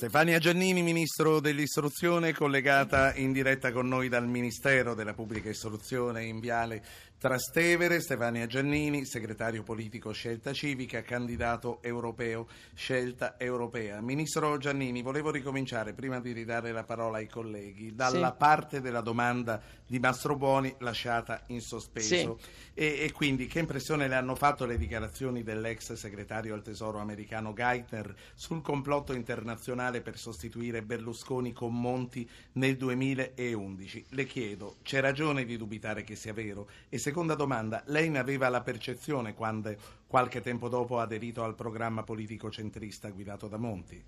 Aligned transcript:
Stefania 0.00 0.38
Giannini, 0.38 0.80
Ministro 0.80 1.40
dell'Istruzione, 1.40 2.32
collegata 2.32 3.14
in 3.16 3.32
diretta 3.32 3.70
con 3.70 3.86
noi 3.86 4.08
dal 4.08 4.26
Ministero 4.26 4.94
della 4.94 5.12
Pubblica 5.12 5.50
Istruzione 5.50 6.24
in 6.24 6.40
Viale 6.40 6.82
Trastevere. 7.20 8.00
Stefania 8.00 8.46
Giannini, 8.46 9.04
segretario 9.04 9.62
politico 9.62 10.10
Scelta 10.12 10.52
Civica, 10.52 11.02
candidato 11.02 11.82
europeo 11.82 12.48
Scelta 12.74 13.38
Europea. 13.38 14.00
Ministro 14.00 14.56
Giannini, 14.58 15.02
volevo 15.02 15.30
ricominciare, 15.30 15.92
prima 15.92 16.18
di 16.18 16.32
ridare 16.32 16.72
la 16.72 16.84
parola 16.84 17.18
ai 17.18 17.28
colleghi, 17.28 17.94
dalla 17.94 18.30
sì. 18.30 18.36
parte 18.38 18.80
della 18.80 19.02
domanda 19.02 19.60
di 19.86 19.98
Mastrobuoni 19.98 20.74
lasciata 20.78 21.42
in 21.48 21.60
sospeso. 21.60 22.38
Sì. 22.40 22.48
E, 22.74 23.04
e 23.04 23.12
quindi 23.12 23.46
che 23.46 23.58
impressione 23.58 24.08
le 24.08 24.14
hanno 24.14 24.34
fatto 24.34 24.64
le 24.64 24.78
dichiarazioni 24.78 25.42
dell'ex 25.42 25.92
segretario 25.92 26.54
al 26.54 26.62
Tesoro 26.62 26.98
americano 26.98 27.52
Geithner 27.52 28.14
sul 28.34 28.62
complotto 28.62 29.12
internazionale 29.12 29.48
nazionale 29.60 30.00
per 30.00 30.18
sostituire 30.18 30.82
Berlusconi 30.82 31.52
con 31.52 31.78
Monti 31.78 32.28
nel 32.52 32.76
2011. 32.76 34.06
Le 34.10 34.24
chiedo, 34.26 34.76
c'è 34.82 35.00
ragione 35.00 35.44
di 35.44 35.56
dubitare 35.56 36.02
che 36.02 36.16
sia 36.16 36.32
vero? 36.32 36.68
E 36.88 36.98
seconda 37.10 37.34
domanda, 37.34 37.82
lei 37.86 38.08
ne 38.08 38.20
aveva 38.20 38.48
la 38.48 38.60
percezione 38.60 39.34
quando 39.34 39.74
qualche 40.06 40.40
tempo 40.40 40.68
dopo 40.68 41.00
ha 41.00 41.02
aderito 41.02 41.42
al 41.42 41.56
programma 41.56 42.04
politico 42.04 42.52
centrista 42.52 43.10
guidato 43.10 43.48
da 43.48 43.56
Monti? 43.56 44.00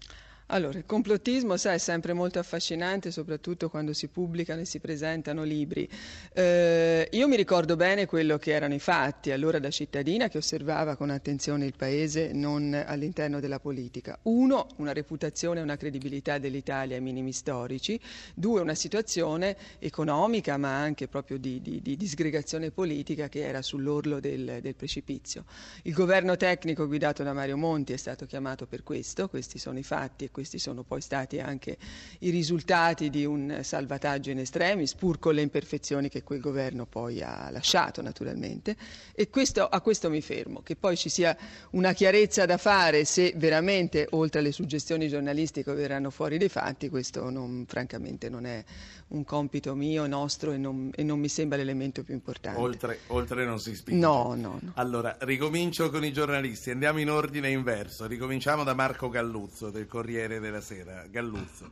Allora, 0.47 0.77
il 0.77 0.85
complottismo, 0.85 1.57
sai, 1.57 1.77
è 1.77 1.79
sempre 1.79 2.13
molto 2.13 2.39
affascinante, 2.39 3.11
soprattutto 3.11 3.71
quando 3.71 3.93
si 3.93 4.09
pubblicano 4.09 4.61
e 4.61 4.65
si 4.65 4.81
presentano 4.81 5.45
libri. 5.45 5.89
Eh, 6.33 7.09
io 7.11 7.29
mi 7.29 7.37
ricordo 7.37 7.77
bene 7.77 8.07
quello 8.07 8.37
che 8.39 8.53
erano 8.53 8.75
i 8.75 8.79
fatti, 8.79 9.31
allora 9.31 9.59
da 9.59 9.71
cittadina 9.71 10.29
che 10.29 10.39
osservava 10.39 10.97
con 10.97 11.11
attenzione 11.11 11.65
il 11.65 11.75
Paese, 11.77 12.33
non 12.33 12.75
all'interno 12.75 13.41
della 13.41 13.61
politica. 13.61 14.19
Uno, 14.23 14.67
una 14.77 14.93
reputazione 14.93 15.61
e 15.61 15.63
una 15.63 15.77
credibilità 15.77 16.39
dell'Italia 16.39 16.97
ai 16.97 17.03
minimi 17.03 17.33
storici. 17.33 17.99
Due, 18.35 18.61
una 18.61 18.75
situazione 18.75 19.57
economica, 19.79 20.57
ma 20.57 20.77
anche 20.77 21.09
proprio 21.09 21.39
di, 21.39 21.63
di, 21.63 21.81
di 21.81 21.97
disgregazione 21.97 22.71
politica 22.71 23.29
che 23.29 23.41
era 23.41 23.63
sull'orlo 23.63 24.21
del, 24.21 24.59
del 24.61 24.75
precipizio. 24.75 25.45
Il 25.83 25.95
governo 25.95 26.37
tecnico 26.37 26.87
guidato 26.87 27.23
da 27.23 27.33
Mario 27.33 27.57
Monti 27.57 27.93
è 27.93 27.97
stato 27.97 28.27
chiamato 28.27 28.67
per 28.67 28.83
questo, 28.83 29.29
questi 29.29 29.59
sono 29.59 29.79
i 29.79 29.83
fatti 29.83 30.31
questi 30.33 30.59
sono 30.59 30.83
poi 30.83 31.01
stati 31.01 31.39
anche 31.39 31.77
i 32.21 32.31
risultati 32.31 33.11
di 33.11 33.25
un 33.25 33.61
salvataggio 33.63 34.31
in 34.31 34.41
estremis, 34.41 34.95
pur 34.95 35.21
con 35.21 35.35
le 35.35 35.43
imperfezioni 35.43 36.09
che 36.09 36.25
quel 36.25 36.41
governo 36.41 36.87
poi 36.87 37.23
ha 37.23 37.49
lasciato 37.51 38.03
naturalmente. 38.03 38.77
E 39.15 39.29
questo, 39.29 39.69
a 39.69 39.81
questo 39.81 40.11
mi 40.11 40.21
fermo, 40.21 40.63
che 40.63 40.75
poi 40.75 40.97
ci 40.97 41.09
sia 41.09 41.37
una 41.71 41.93
chiarezza 41.93 42.47
da 42.47 42.57
fare 42.57 43.05
se 43.05 43.35
veramente, 43.37 44.09
oltre 44.11 44.41
alle 44.41 44.53
suggestioni 44.53 45.09
giornalistiche, 45.09 45.73
verranno 45.73 46.11
fuori 46.11 46.39
dei 46.39 46.49
fatti, 46.49 46.89
questo 46.89 47.31
non, 47.31 47.65
francamente 47.69 48.29
non 48.29 48.47
è 48.47 48.65
un 49.09 49.25
compito 49.25 49.75
mio, 49.75 50.07
nostro 50.07 50.53
e 50.53 50.57
non, 50.57 50.91
e 50.95 51.03
non 51.03 51.21
mi 51.21 51.29
sembra 51.29 51.59
l'elemento 51.59 52.03
più 52.03 52.15
importante. 52.15 52.59
Oltre, 52.59 53.01
oltre 53.09 53.45
non 53.45 53.61
si 53.61 53.75
spinge. 53.75 54.01
No, 54.01 54.35
no, 54.35 54.59
no. 54.61 54.73
Allora, 54.77 55.17
ricomincio 55.21 55.91
con 55.91 56.03
i 56.05 56.13
giornalisti, 56.13 56.71
andiamo 56.71 56.99
in 56.99 57.11
ordine 57.11 57.51
inverso, 57.51 58.07
ricominciamo 58.07 58.65
da 58.65 58.73
Marco 58.73 59.11
Galluzzo 59.11 59.71
del 59.71 59.87
Corriere 59.87 60.22
Corriere 60.23 60.39
della 60.39 60.61
Sera. 60.61 61.05
Galluzzo. 61.09 61.71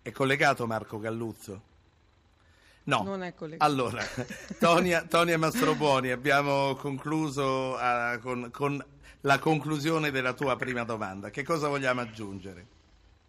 È 0.00 0.10
collegato 0.10 0.66
Marco 0.66 0.98
Galluzzo? 0.98 1.60
No. 2.84 3.02
Non 3.02 3.22
è 3.22 3.34
collegato. 3.34 3.70
Allora, 3.70 4.02
Tonia, 4.58 5.04
Tonia 5.04 5.38
Mastrobuoni, 5.38 6.10
abbiamo 6.10 6.74
concluso 6.76 7.76
uh, 7.76 8.18
con, 8.20 8.50
con 8.50 8.84
la 9.20 9.38
conclusione 9.38 10.10
della 10.10 10.32
tua 10.32 10.56
prima 10.56 10.84
domanda. 10.84 11.30
Che 11.30 11.44
cosa 11.44 11.68
vogliamo 11.68 12.00
aggiungere? 12.00 12.66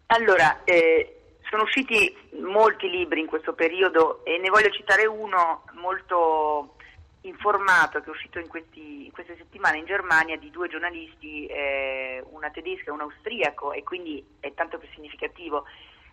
Allora, 0.06 0.64
eh, 0.64 1.36
sono 1.50 1.62
usciti 1.62 2.16
molti 2.40 2.88
libri 2.88 3.20
in 3.20 3.26
questo 3.26 3.52
periodo 3.52 4.24
e 4.24 4.38
ne 4.38 4.48
voglio 4.48 4.70
citare 4.70 5.06
uno 5.06 5.64
molto 5.74 6.76
informato 7.24 8.00
che 8.00 8.06
è 8.06 8.10
uscito 8.10 8.38
in, 8.38 8.48
questi, 8.48 9.06
in, 9.06 9.12
queste 9.12 9.36
settimane 9.36 9.78
in 9.78 9.86
Germania 9.86 10.36
di 10.36 10.50
due 10.50 10.68
giornalisti, 10.68 11.46
eh, 11.46 12.22
una 12.30 12.50
tedesca 12.50 12.90
e 12.90 12.92
un 12.92 13.00
austriaco, 13.00 13.72
e 13.72 13.82
quindi 13.82 14.24
è 14.40 14.52
tanto 14.54 14.78
più 14.78 14.88
significativo, 14.94 15.64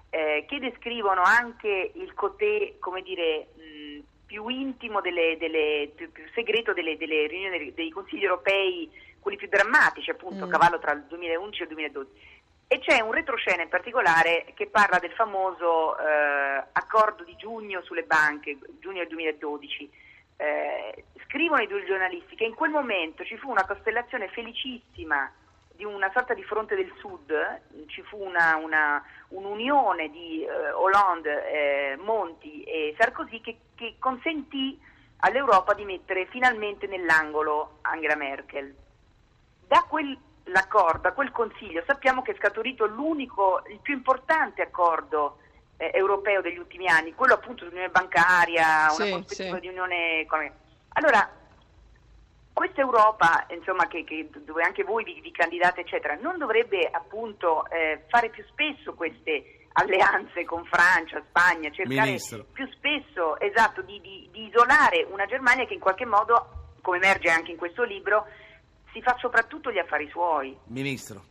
eh, 0.10 0.46
che 0.48 0.60
descrivono 0.60 1.22
anche 1.22 1.92
il 1.96 2.14
cotè, 2.14 2.76
come 2.80 3.02
dire, 3.02 3.48
mh, 3.56 4.00
più 4.26 4.48
intimo, 4.48 5.02
delle, 5.02 5.38
delle, 5.38 5.92
più, 5.94 6.12
più, 6.12 6.24
segreto 6.34 6.74
delle, 6.74 6.98
delle 6.98 7.28
riunioni 7.28 7.58
dei, 7.58 7.74
dei, 7.74 7.90
consigli 7.90 8.24
europei, 8.24 8.90
quelli 9.20 9.38
più 9.38 9.50
drammatici, 9.50 10.10
appunto, 10.10 10.46
mm. 10.46 10.50
cavallo 10.50 10.80
tra 10.80 10.94
il 10.94 11.04
2011 11.04 11.60
e 11.60 11.64
il 11.64 11.70
2012. 11.70 12.12
E 12.68 12.80
c'è 12.80 13.02
un 13.02 13.12
retroscena 13.12 13.64
in 13.64 13.68
particolare 13.68 14.46
che 14.54 14.68
parla 14.68 14.98
del 14.98 15.12
famoso 15.12 15.98
eh, 15.98 16.64
accordo 16.72 17.26
di 17.26 17.36
giugno 17.36 17.82
sulle 17.82 18.04
banche, 18.04 18.58
giugno 18.80 19.00
del 19.00 19.10
2012 19.10 20.10
eh, 20.42 21.04
scrivono 21.28 21.62
i 21.62 21.68
due 21.68 21.86
giornalisti 21.86 22.36
che 22.36 22.46
in 22.46 22.56
quel 22.56 22.72
momento 22.72 23.24
ci 23.24 23.38
fu 23.38 23.50
una 23.52 23.66
costellazione 23.66 24.28
felicissima 24.30 25.32
di 25.76 25.86
una 25.86 26.12
sorta 26.14 26.34
di 26.34 26.44
fronte 26.44 26.76
del 26.76 26.92
sud, 26.98 27.34
ci 27.88 28.02
fu 28.04 28.18
una, 28.18 28.56
una, 28.56 29.04
un'unione 29.30 30.10
di 30.10 30.44
eh, 30.44 30.72
Hollande, 30.72 31.52
eh, 31.52 31.96
Monti 31.98 32.64
e 32.64 32.96
Sarkozy 32.98 33.42
che, 33.42 33.58
che 33.76 33.96
consentì 34.00 34.80
all'Europa 35.18 35.74
di 35.74 35.86
mettere 35.86 36.26
finalmente 36.28 36.88
nell'angolo 36.88 37.78
Angela 37.82 38.16
Merkel. 38.16 38.76
Da 39.68 39.86
quell'accordo, 39.88 41.02
da 41.02 41.14
quel 41.14 41.32
consiglio, 41.32 41.84
sappiamo 41.86 42.22
che 42.22 42.32
è 42.32 42.36
scaturito 42.36 42.86
l'unico, 42.86 43.64
il 43.70 43.80
più 43.80 43.94
importante 43.94 44.62
accordo 44.62 45.38
eh, 45.82 45.90
europeo 45.96 46.42
degli 46.42 46.58
ultimi 46.58 46.88
anni, 46.88 47.16
quello 47.16 47.34
appunto 47.34 47.64
dell'unione 47.64 47.90
bancaria, 47.90 48.90
sì, 48.90 49.02
una 49.02 49.16
prospettiva 49.16 49.56
sì. 49.56 49.62
di 49.62 49.68
unione 49.70 50.20
economica. 50.20 50.56
Allora, 50.90 51.32
questa 52.54 52.82
Europa, 52.82 53.48
insomma, 53.50 53.88
che, 53.88 54.04
che, 54.04 54.30
dove 54.46 54.62
anche 54.62 54.84
voi 54.84 55.04
vi, 55.04 55.20
vi, 55.22 55.32
candidate, 55.32 55.82
eccetera, 55.82 56.16
non 56.16 56.38
dovrebbe 56.38 56.88
appunto 56.92 57.68
eh, 57.72 58.04
fare 58.10 58.30
più 58.30 58.44
spesso 58.50 58.94
queste 58.94 59.66
alleanze 59.74 60.44
con 60.46 60.64
Francia, 60.66 61.24
Spagna, 61.30 61.72
cercare 61.72 62.06
Ministro. 62.06 62.46
più 62.52 62.70
spesso 62.74 63.40
esatto, 63.40 63.82
di, 63.82 64.00
di, 64.02 64.28
di 64.32 64.48
isolare 64.48 65.08
una 65.10 65.26
Germania 65.26 65.66
che 65.66 65.74
in 65.74 65.80
qualche 65.80 66.06
modo, 66.06 66.74
come 66.82 66.98
emerge 66.98 67.30
anche 67.30 67.52
in 67.52 67.58
questo 67.58 67.84
libro, 67.84 68.28
si 68.94 69.02
fa 69.02 69.16
soprattutto 69.20 69.72
gli 69.72 69.80
affari 69.80 70.08
suoi. 70.10 70.56
Ministro. 70.66 71.24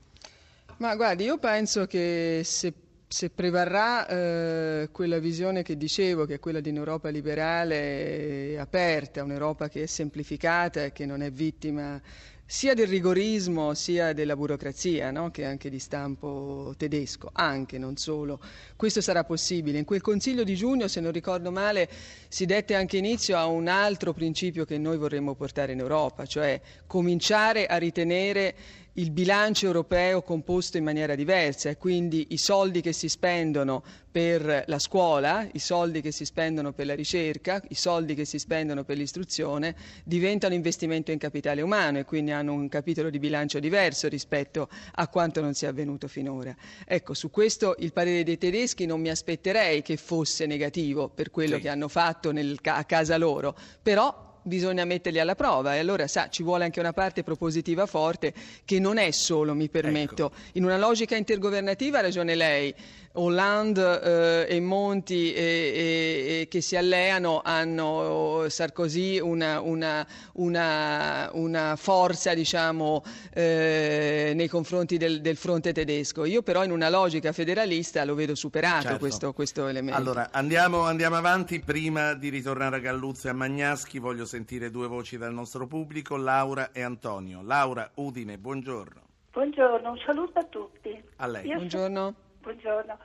Ma 0.79 0.97
guardi, 0.97 1.25
io 1.25 1.39
penso 1.39 1.87
che 1.87 2.41
se 2.43 2.73
se 3.13 3.29
prevarrà 3.29 4.07
eh, 4.07 4.89
quella 4.93 5.19
visione 5.19 5.65
che 5.65 5.77
dicevo, 5.77 6.27
che 6.27 6.35
è 6.35 6.39
quella 6.39 6.61
di 6.61 6.71
un'Europa 6.71 7.09
liberale 7.09 8.53
e 8.53 8.57
aperta, 8.57 9.25
un'Europa 9.25 9.69
che 9.69 9.83
è 9.83 9.87
semplificata 9.87 10.85
e 10.85 10.93
che 10.93 11.07
non 11.07 11.21
è 11.21 11.33
vittima 11.33 12.01
sia 12.47 12.73
del 12.73 12.87
rigorismo 12.87 13.75
sia 13.75 14.13
della 14.13 14.37
burocrazia, 14.37 15.11
no? 15.11 15.33
che 15.33 15.43
è 15.43 15.47
anche 15.47 15.71
di 15.71 15.81
stampo 15.81 16.73
tedesco, 16.77 17.31
anche, 17.33 17.79
non 17.79 17.97
solo. 17.97 18.41
Questo 18.77 19.01
sarà 19.01 19.25
possibile. 19.25 19.79
In 19.79 19.85
quel 19.85 20.01
Consiglio 20.01 20.45
di 20.45 20.55
giugno, 20.55 20.87
se 20.87 21.01
non 21.01 21.11
ricordo 21.11 21.51
male, 21.51 21.89
si 22.29 22.47
dette 22.47 22.77
anche 22.77 22.97
inizio 22.97 23.37
a 23.37 23.47
un 23.47 23.67
altro 23.67 24.13
principio 24.13 24.65
che 24.65 24.79
noi 24.79 24.97
vorremmo 24.97 25.35
portare 25.35 25.73
in 25.73 25.81
Europa, 25.81 26.27
cioè 26.27 26.61
cominciare 26.87 27.67
a 27.67 27.77
ritenere 27.77 28.55
il 28.95 29.11
bilancio 29.13 29.67
europeo 29.67 30.23
composto 30.23 30.77
in 30.77 30.85
maniera 30.85 31.15
diversa 31.15 31.69
e 31.69 31.77
quindi 31.77 32.29
i 32.31 32.39
soldi 32.39 32.81
che 32.81 32.93
si 32.93 33.09
spendono 33.09 33.83
per 34.11 34.65
la 34.67 34.79
scuola, 34.81 35.47
i 35.53 35.61
soldi 35.61 36.01
che 36.01 36.11
si 36.11 36.25
spendono 36.25 36.73
per 36.73 36.87
la 36.87 36.95
ricerca, 36.95 37.63
i 37.69 37.75
soldi 37.75 38.15
che 38.15 38.25
si 38.25 38.39
spendono 38.39 38.83
per 38.83 38.97
l'istruzione 38.97 39.77
diventano 40.05 40.55
investimento 40.55 41.13
in 41.13 41.19
capitale 41.19 41.63
umano 41.63 41.99
e 41.99 42.05
quindi 42.05 42.33
hanno 42.33 42.53
un 42.53 42.69
capitolo 42.69 43.11
di 43.11 43.21
bilancio 43.21 43.61
diverso 43.61 44.09
rispetto 44.09 44.69
a 44.93 45.07
quanto 45.09 45.41
non 45.41 45.55
sia 45.55 45.69
avvenuto 45.69 46.09
finora. 46.09 46.55
Ecco, 46.85 47.15
su 47.15 47.31
questo 47.31 47.77
il 47.79 47.93
parere 47.93 48.25
dei 48.25 48.39
tedeschi 48.39 48.87
non 48.87 49.01
mi 49.01 49.11
aspetterei 49.11 49.83
che 49.83 49.97
fosse 49.97 50.47
negativo 50.47 51.09
per 51.09 51.31
quello 51.31 51.57
sì. 51.57 51.63
che 51.63 51.69
hanno 51.69 51.89
fatto 51.89 52.33
nel, 52.33 52.59
a 52.63 52.85
casa 52.85 53.17
loro, 53.17 53.57
però 53.81 54.29
bisogna 54.43 54.85
metterli 54.85 55.19
alla 55.19 55.35
prova. 55.35 55.75
E 55.75 55.79
allora 55.79 56.07
sa, 56.07 56.29
ci 56.29 56.43
vuole 56.43 56.65
anche 56.65 56.81
una 56.81 56.93
parte 56.93 57.23
propositiva 57.23 57.87
forte 57.87 58.33
che 58.65 58.79
non 58.79 58.99
è 58.99 59.11
solo, 59.11 59.55
mi 59.55 59.69
permetto, 59.69 60.27
ecco. 60.27 60.37
in 60.53 60.65
una 60.65 60.79
logica 60.79 61.17
intergovernativa 61.17 61.99
ha 61.99 62.03
ragione 62.03 62.35
lei, 62.35 62.75
Hollande 63.15 64.47
eh, 64.47 64.57
e 64.57 64.61
Monti 64.61 65.33
e, 65.33 65.43
e, 65.43 66.41
e 66.43 66.49
che 66.49 66.61
si 66.61 66.77
alleano 66.77 67.41
hanno 67.43 68.45
Sarkozy 68.49 69.19
una, 69.19 69.61
una, 69.61 70.07
una, 70.35 71.29
una 71.33 71.75
forza 71.75 72.35
diciamo, 72.35 73.03
eh, 73.35 74.33
nei 74.37 74.47
confronti 74.47 74.97
del, 74.97 75.21
del, 75.21 75.37
fronte 75.37 75.73
tedesco. 75.73 76.25
Io 76.25 76.43
però 76.43 76.63
in 76.63 76.71
una 76.71 76.89
logica 76.89 77.33
federalista 77.33 78.05
lo 78.05 78.15
vedo 78.15 78.37
superato 78.37 78.83
certo. 78.83 78.99
questo, 78.99 79.33
questo, 79.33 79.67
elemento. 79.67 79.99
Allora 79.99 80.29
andiamo, 80.31 80.83
andiamo, 80.83 81.17
avanti, 81.17 81.59
prima 81.61 82.15
di 82.15 82.29
ritornare 82.29 82.77
a 82.77 82.79
Galluzzo 82.79 83.27
e 83.27 83.31
a 83.31 83.35
Magnaschi 83.35 83.99
voglio 83.99 84.25
sentire 84.25 84.71
due 84.71 84.87
voci 84.87 85.19
dal 85.19 85.33
nostro 85.33 85.67
pubblico, 85.67 86.17
Laura 86.17 86.71
e 86.71 86.83
Antonio. 86.83 87.43
Laura 87.43 87.91
Udine, 87.95 88.39
buongiorno. 88.39 89.01
Buongiorno, 89.33 89.91
un 89.91 89.99
saluto 90.05 90.39
a 90.39 90.45
tutti. 90.45 91.03
A 91.17 91.27
lei. 91.27 91.47
Io 91.47 91.57
Buongiorno. 91.57 92.15
so- 92.17 92.29
buongiorno. 92.41 92.99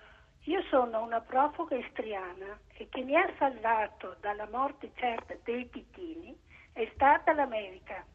Io 0.44 0.62
sono 0.70 1.04
una 1.04 1.22
profuga 1.22 1.76
istriana 1.76 2.58
e 2.78 2.88
che 2.90 3.02
mi 3.02 3.16
ha 3.16 3.30
salvato 3.38 4.16
dalla 4.22 4.48
morte 4.52 4.92
certa 4.96 5.36
dei 5.44 5.66
pitini 5.66 6.38
è 6.74 6.90
stata 6.94 7.34
l'America. 7.34 8.06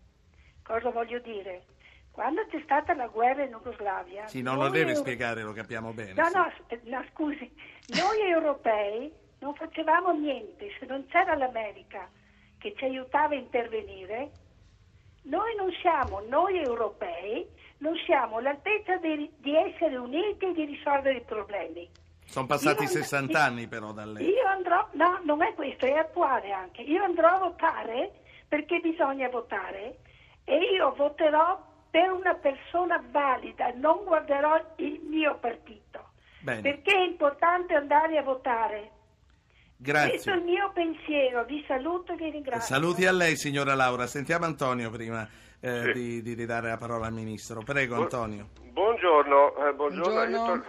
Cosa 0.62 0.90
voglio 0.90 1.18
dire? 1.20 1.64
Quando 2.10 2.44
c'è 2.46 2.60
stata 2.62 2.94
la 2.94 3.06
guerra 3.08 3.44
in 3.44 3.50
Jugoslavia... 3.50 4.26
Sì, 4.28 4.42
non 4.42 4.58
lo 4.58 4.68
deve 4.68 4.90
euro- 4.90 5.00
spiegare, 5.00 5.42
lo 5.42 5.52
capiamo 5.52 5.92
bene. 5.92 6.12
No, 6.12 6.24
sì. 6.26 6.34
no, 6.34 6.42
asp- 6.42 6.80
no, 6.82 7.04
scusi, 7.12 7.52
noi 7.88 8.20
europei 8.20 9.12
non 9.40 9.54
facevamo 9.54 10.12
niente, 10.12 10.70
se 10.78 10.86
non 10.86 11.06
c'era 11.06 11.34
l'America 11.34 12.08
che 12.58 12.74
ci 12.76 12.84
aiutava 12.84 13.34
a 13.34 13.38
intervenire, 13.38 14.30
noi 15.22 15.54
non 15.56 15.70
siamo, 15.80 16.20
noi 16.20 16.58
europei, 16.60 17.48
non 17.80 17.94
siamo 18.06 18.36
all'altezza 18.36 18.96
di, 18.96 19.30
di 19.38 19.56
essere 19.56 19.96
uniti 19.96 20.46
e 20.46 20.52
di 20.52 20.64
risolvere 20.64 21.18
i 21.18 21.22
problemi. 21.22 21.88
Sono 22.24 22.46
passati 22.46 22.84
Io- 22.84 22.88
60 22.88 23.42
anni 23.42 23.66
però 23.66 23.92
da 23.92 24.04
lei. 24.04 24.28
Io 24.28 24.46
andrò, 24.46 24.86
no, 24.92 25.20
non 25.24 25.42
è 25.42 25.52
questo, 25.54 25.86
è 25.86 25.92
attuale 25.92 26.52
anche. 26.52 26.82
Io 26.82 27.02
andrò 27.02 27.28
a 27.28 27.38
votare 27.38 28.12
perché 28.46 28.80
bisogna 28.80 29.28
votare 29.28 29.98
e 30.44 30.56
io 30.74 30.92
voterò 30.94 31.68
per 31.90 32.10
una 32.12 32.34
persona 32.34 33.02
valida, 33.10 33.72
non 33.74 34.04
guarderò 34.04 34.60
il 34.76 35.00
mio 35.08 35.36
partito. 35.38 36.10
Bene, 36.40 36.60
Perché 36.60 36.94
è 36.94 37.02
importante 37.02 37.74
andare 37.74 38.16
a 38.16 38.22
votare. 38.22 38.90
Questo 39.82 39.98
è 39.98 40.04
il 40.04 40.20
grazie. 40.20 40.36
mio 40.42 40.70
pensiero, 40.74 41.44
vi 41.44 41.64
saluto 41.66 42.12
e 42.12 42.16
vi 42.16 42.30
ringrazio. 42.30 42.74
Saluti 42.74 43.06
a 43.06 43.12
lei 43.12 43.36
signora 43.36 43.74
Laura. 43.74 44.06
Sentiamo 44.06 44.44
Antonio 44.44 44.90
prima 44.90 45.26
eh, 45.60 45.82
Sì. 45.84 45.92
di, 45.92 46.22
di 46.22 46.34
ridare 46.34 46.68
la 46.68 46.76
parola 46.76 47.06
al 47.06 47.12
Ministro. 47.14 47.62
Prego 47.64 47.94
Bu- 47.96 48.02
Antonio. 48.02 48.48
Buongiorno, 48.60 49.68
eh, 49.68 49.72
buongiorno. 49.72 50.12
Buongiorno. 50.12 50.64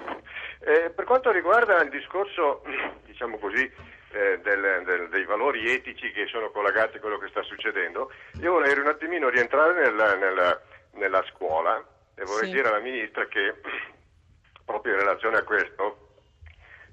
Eh, 0.60 0.92
per 0.92 1.04
quanto 1.06 1.30
riguarda 1.32 1.82
il 1.84 1.90
discorso, 1.90 2.64
diciamo 3.06 3.38
così, 3.38 3.70
eh, 4.14 4.40
del- 4.44 4.84
del- 4.86 5.10
dei 5.10 5.26
valori 5.26 5.70
etici 5.70 6.10
che 6.12 6.28
sono 6.28 6.50
collegati 6.52 6.96
a 6.98 7.00
quello 7.02 7.18
che 7.18 7.28
sta 7.30 7.42
succedendo, 7.44 8.12
io 8.40 8.52
vorrei 8.54 8.78
un 8.80 8.88
attimino 8.88 9.28
rientrare 9.28 9.74
nella, 9.74 10.16
nella- 10.16 10.62
nella 10.94 11.24
scuola 11.34 11.84
e 12.16 12.24
vorrei 12.24 12.48
Sì. 12.50 12.56
dire 12.56 12.70
alla 12.70 12.80
Ministra 12.80 13.26
che 13.28 13.56
proprio 14.66 14.94
in 14.94 15.00
relazione 15.00 15.38
a 15.38 15.44
questo 15.44 16.08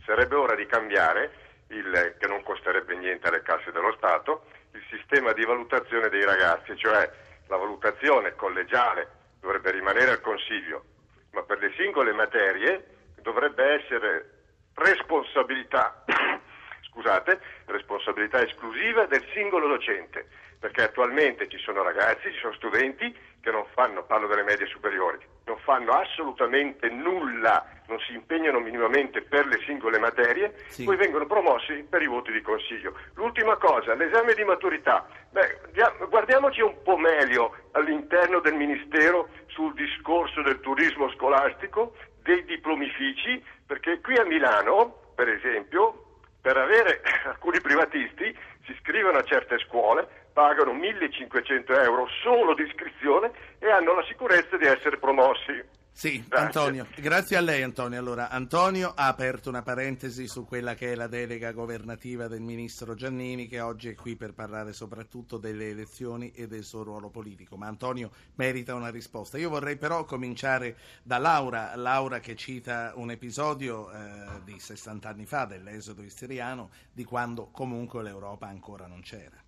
sarebbe 0.05 0.35
ora 0.35 0.55
di 0.57 0.67
cambiare, 0.67 1.47
il, 1.69 2.17
che 2.19 2.27
non 2.27 2.43
costerebbe 2.43 2.97
niente 2.97 3.29
alle 3.29 3.43
casse 3.43 3.73
dello 3.73 3.93
Stato, 3.97 4.45
il 4.73 4.83
sistema 4.91 5.33
di 5.33 5.45
valutazione 5.45 6.09
dei 6.09 6.25
ragazzi, 6.25 6.77
cioè 6.77 7.11
la 7.47 7.57
valutazione 7.57 8.35
collegiale 8.35 9.09
dovrebbe 9.41 9.71
rimanere 9.71 10.11
al 10.11 10.21
Consiglio, 10.21 10.85
ma 11.33 11.43
per 11.43 11.59
le 11.59 11.73
singole 11.77 12.13
materie 12.13 12.97
dovrebbe 13.23 13.65
essere 13.65 14.31
responsabilità, 14.75 16.05
scusate, 16.91 17.41
responsabilità 17.67 18.43
esclusiva 18.43 19.07
del 19.07 19.25
singolo 19.33 19.69
docente, 19.69 20.27
perché 20.59 20.83
attualmente 20.83 21.49
ci 21.49 21.59
sono 21.59 21.83
ragazzi, 21.83 22.33
ci 22.33 22.39
sono 22.39 22.55
studenti 22.55 23.17
che 23.49 23.51
non 23.51 23.65
fanno, 23.75 24.05
parlo 24.05 24.27
delle 24.27 24.43
medie 24.43 24.67
superiori, 24.67 25.19
non 25.47 25.57
fanno 25.59 25.93
assolutamente 25.93 26.89
nulla, 26.91 27.65
non 27.87 27.99
si 28.01 28.13
impegnano 28.13 28.61
minimamente 28.61 29.23
per 29.23 29.47
le 29.47 29.59
singole 29.65 29.99
materie, 29.99 30.55
Sì. 30.69 30.85
poi 30.85 30.97
vengono 30.97 31.25
promossi 31.27 31.87
per 31.89 32.03
i 32.03 32.07
voti 32.07 32.31
di 32.31 32.43
consiglio. 32.43 32.95
L'ultima 33.15 33.57
cosa, 33.57 33.95
l'esame 33.95 34.35
di 34.35 34.45
maturità. 34.45 35.07
Beh, 35.31 35.61
dia- 35.73 35.95
guardiamoci 36.09 36.61
un 36.61 36.83
po' 36.83 36.99
meglio 36.99 37.57
all'interno 37.73 38.41
del 38.41 38.55
Ministero 38.55 39.29
sul 39.47 39.73
discorso 39.73 40.43
del 40.43 40.61
turismo 40.61 41.11
scolastico, 41.13 41.95
dei 42.23 42.45
diplomifici, 42.45 43.43
perché 43.67 44.01
qui 44.03 44.17
a 44.19 44.25
Milano, 44.25 45.13
per 45.15 45.29
esempio, 45.31 46.05
per 46.43 46.59
avere 46.59 47.01
alcuni 47.25 47.61
privatisti 47.63 48.37
si 48.67 48.73
iscrivono 48.73 49.17
a 49.17 49.23
certe 49.23 49.59
scuole, 49.61 50.18
pagano 50.39 50.73
1500 50.73 51.81
euro 51.81 52.07
solo 52.23 52.55
di 52.55 52.63
iscrizione 52.63 53.33
e 53.59 53.69
hanno 53.73 53.97
la 53.97 54.05
sicurezza 54.05 54.57
di 54.57 54.67
essere 54.67 54.97
promossi. 54.97 55.65
Sì, 55.91 56.25
Grazie. 56.29 56.47
Antonio, 56.47 56.87
grazie 56.95 57.37
a 57.37 57.41
lei 57.41 57.65
Antonio. 57.65 57.99
Allora, 57.99 58.31
Antonio 58.31 58.93
ha 58.95 59.09
aperto 59.09 59.49
una 59.49 59.63
parentesi 59.63 60.29
su 60.29 60.45
quella 60.45 60.77
che 60.77 60.93
è 60.93 60.95
la 60.95 61.09
delega 61.09 61.51
governativa 61.51 62.29
del 62.29 62.41
ministro 62.41 62.95
Giannini, 62.95 63.49
che 63.49 63.59
oggi 63.59 63.89
è 63.89 63.97
qui 63.97 64.15
per 64.15 64.33
parlare 64.33 64.73
soprattutto 64.73 65.39
delle 65.39 65.71
elezioni 65.71 66.31
e 66.31 66.47
del 66.47 66.63
suo 66.63 66.85
ruolo 66.85 67.11
politico. 67.11 67.57
Ma 67.57 67.67
Antonio 67.67 68.13
merita 68.37 68.77
una 68.77 68.91
risposta. 68.91 69.39
Io 69.39 69.51
vorrei 69.51 69.77
però 69.77 70.05
cominciare 70.05 70.77
da 71.03 71.19
Laura, 71.19 71.75
Laura 71.75 72.21
che 72.21 72.37
cita 72.37 72.93
un 72.95 73.11
episodio 73.11 73.91
eh, 73.91 74.45
di 74.45 74.57
60 74.61 75.09
anni 75.09 75.27
fa 75.27 75.47
dell'esodo 75.47 76.03
isteriano, 76.03 76.71
di 76.93 77.03
quando 77.03 77.49
comunque 77.51 78.05
l'Europa 78.05 78.47
ancora 78.47 78.87
non 78.87 79.01
c'era. 79.01 79.47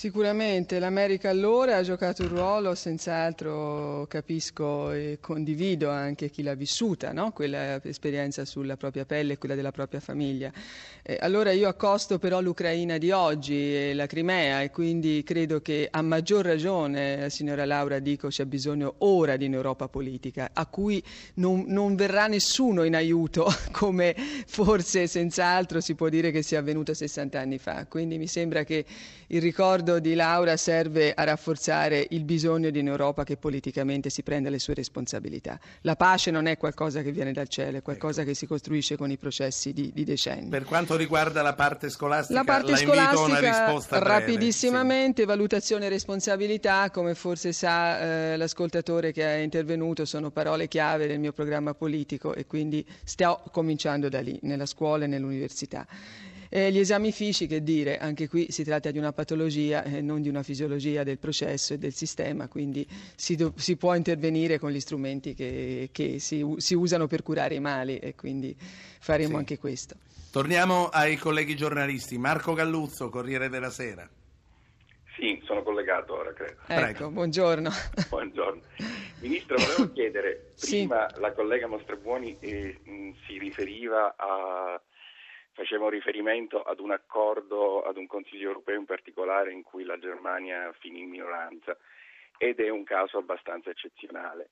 Sicuramente 0.00 0.78
l'America 0.78 1.28
allora 1.28 1.76
ha 1.76 1.82
giocato 1.82 2.22
un 2.22 2.30
ruolo, 2.30 2.74
senz'altro 2.74 4.06
capisco 4.08 4.92
e 4.92 5.18
condivido 5.20 5.90
anche 5.90 6.30
chi 6.30 6.42
l'ha 6.42 6.54
vissuta, 6.54 7.12
no? 7.12 7.32
quella 7.32 7.84
esperienza 7.84 8.46
sulla 8.46 8.78
propria 8.78 9.04
pelle 9.04 9.34
e 9.34 9.36
quella 9.36 9.54
della 9.54 9.72
propria 9.72 10.00
famiglia. 10.00 10.50
Eh, 11.02 11.18
allora 11.20 11.52
io 11.52 11.68
accosto 11.68 12.18
però 12.18 12.40
l'Ucraina 12.40 12.96
di 12.96 13.10
oggi 13.10 13.76
e 13.76 13.92
la 13.92 14.06
Crimea 14.06 14.62
e 14.62 14.70
quindi 14.70 15.22
credo 15.22 15.60
che 15.60 15.86
a 15.90 16.00
maggior 16.00 16.46
ragione 16.46 17.20
la 17.20 17.28
signora 17.28 17.66
Laura 17.66 17.98
Dico 17.98 18.28
c'è 18.28 18.46
bisogno 18.46 18.94
ora 19.00 19.36
di 19.36 19.44
un'Europa 19.44 19.88
politica 19.88 20.48
a 20.54 20.64
cui 20.64 21.04
non, 21.34 21.64
non 21.66 21.94
verrà 21.94 22.26
nessuno 22.26 22.84
in 22.84 22.94
aiuto 22.94 23.52
come 23.70 24.16
forse 24.46 25.06
senz'altro 25.06 25.82
si 25.82 25.94
può 25.94 26.08
dire 26.08 26.30
che 26.30 26.40
sia 26.40 26.58
avvenuto 26.58 26.94
60 26.94 27.38
anni 27.38 27.58
fa. 27.58 27.84
Quindi 27.86 28.16
mi 28.16 28.28
sembra 28.28 28.64
che 28.64 28.86
il 29.26 29.42
ricordo 29.42 29.88
di 29.98 30.14
Laura 30.14 30.56
serve 30.56 31.12
a 31.12 31.24
rafforzare 31.24 32.06
il 32.10 32.24
bisogno 32.24 32.70
di 32.70 32.78
un'Europa 32.78 33.24
che 33.24 33.36
politicamente 33.36 34.10
si 34.10 34.22
prenda 34.22 34.50
le 34.50 34.58
sue 34.58 34.74
responsabilità. 34.74 35.58
La 35.82 35.96
pace 35.96 36.30
non 36.30 36.46
è 36.46 36.56
qualcosa 36.56 37.02
che 37.02 37.10
viene 37.12 37.32
dal 37.32 37.48
cielo, 37.48 37.78
è 37.78 37.82
qualcosa 37.82 38.22
che 38.22 38.34
si 38.34 38.46
costruisce 38.46 38.96
con 38.96 39.10
i 39.10 39.16
processi 39.16 39.72
di, 39.72 39.90
di 39.92 40.04
decenni. 40.04 40.48
Per 40.48 40.64
quanto 40.64 40.96
riguarda 40.96 41.42
la 41.42 41.54
parte 41.54 41.88
scolastica, 41.88 42.38
La 42.38 42.44
parte 42.44 42.70
la 42.72 42.80
invito 42.80 43.00
a 43.00 43.24
una 43.24 43.36
scolastica, 43.36 43.98
breve. 43.98 44.04
rapidissimamente, 44.04 45.24
valutazione 45.24 45.86
e 45.86 45.88
responsabilità, 45.88 46.90
come 46.90 47.14
forse 47.14 47.52
sa 47.52 48.32
eh, 48.32 48.36
l'ascoltatore 48.36 49.12
che 49.12 49.24
è 49.24 49.38
intervenuto, 49.38 50.04
sono 50.04 50.30
parole 50.30 50.68
chiave 50.68 51.06
del 51.06 51.18
mio 51.18 51.32
programma 51.32 51.74
politico 51.74 52.34
e 52.34 52.46
quindi 52.46 52.86
sto 53.04 53.42
cominciando 53.50 54.08
da 54.08 54.20
lì, 54.20 54.38
nella 54.42 54.66
scuola 54.66 55.04
e 55.04 55.06
nell'università. 55.06 55.86
Eh, 56.52 56.72
gli 56.72 56.78
esami 56.80 57.12
fisici, 57.12 57.46
che 57.46 57.62
dire, 57.62 57.98
anche 57.98 58.26
qui 58.26 58.50
si 58.50 58.64
tratta 58.64 58.90
di 58.90 58.98
una 58.98 59.12
patologia 59.12 59.84
e 59.84 60.00
non 60.00 60.20
di 60.20 60.28
una 60.28 60.42
fisiologia 60.42 61.04
del 61.04 61.16
processo 61.18 61.74
e 61.74 61.78
del 61.78 61.92
sistema, 61.94 62.48
quindi 62.48 62.84
si, 63.14 63.36
do- 63.36 63.52
si 63.56 63.76
può 63.76 63.94
intervenire 63.94 64.58
con 64.58 64.72
gli 64.72 64.80
strumenti 64.80 65.32
che, 65.34 65.90
che 65.92 66.18
si, 66.18 66.40
u- 66.42 66.58
si 66.58 66.74
usano 66.74 67.06
per 67.06 67.22
curare 67.22 67.54
i 67.54 67.60
mali 67.60 67.98
e 67.98 68.16
quindi 68.16 68.52
faremo 68.58 69.28
Sì. 69.30 69.34
anche 69.36 69.58
questo. 69.58 69.94
Torniamo 70.32 70.88
ai 70.88 71.16
colleghi 71.16 71.54
giornalisti. 71.54 72.18
Marco 72.18 72.52
Galluzzo, 72.52 73.08
Corriere 73.10 73.48
della 73.48 73.70
Sera. 73.70 74.08
Sì, 75.16 75.40
sono 75.44 75.62
collegato 75.62 76.14
ora, 76.18 76.32
credo. 76.32 76.56
Prego. 76.66 76.82
Ecco, 76.82 77.10
buongiorno. 77.10 77.70
Buongiorno. 78.08 78.62
Ministro, 79.20 79.56
volevo 79.56 79.92
chiedere, 79.92 80.50
Sì. 80.54 80.78
prima 80.78 81.08
la 81.20 81.32
collega 81.32 81.68
Mostrebuoni 81.68 82.36
eh, 82.40 82.80
mh, 82.82 83.10
si 83.26 83.38
riferiva 83.38 84.14
a, 84.16 84.80
faceva 85.60 85.84
un 85.84 85.90
riferimento 85.90 86.62
ad 86.62 86.80
un 86.80 86.90
accordo, 86.90 87.82
ad 87.82 87.98
un 87.98 88.06
Consiglio 88.06 88.48
europeo 88.48 88.78
in 88.78 88.86
particolare 88.86 89.52
in 89.52 89.62
cui 89.62 89.84
la 89.84 89.98
Germania 89.98 90.72
finì 90.78 91.02
in 91.02 91.10
minoranza 91.10 91.76
ed 92.38 92.60
è 92.60 92.70
un 92.70 92.82
caso 92.82 93.18
abbastanza 93.18 93.68
eccezionale. 93.68 94.48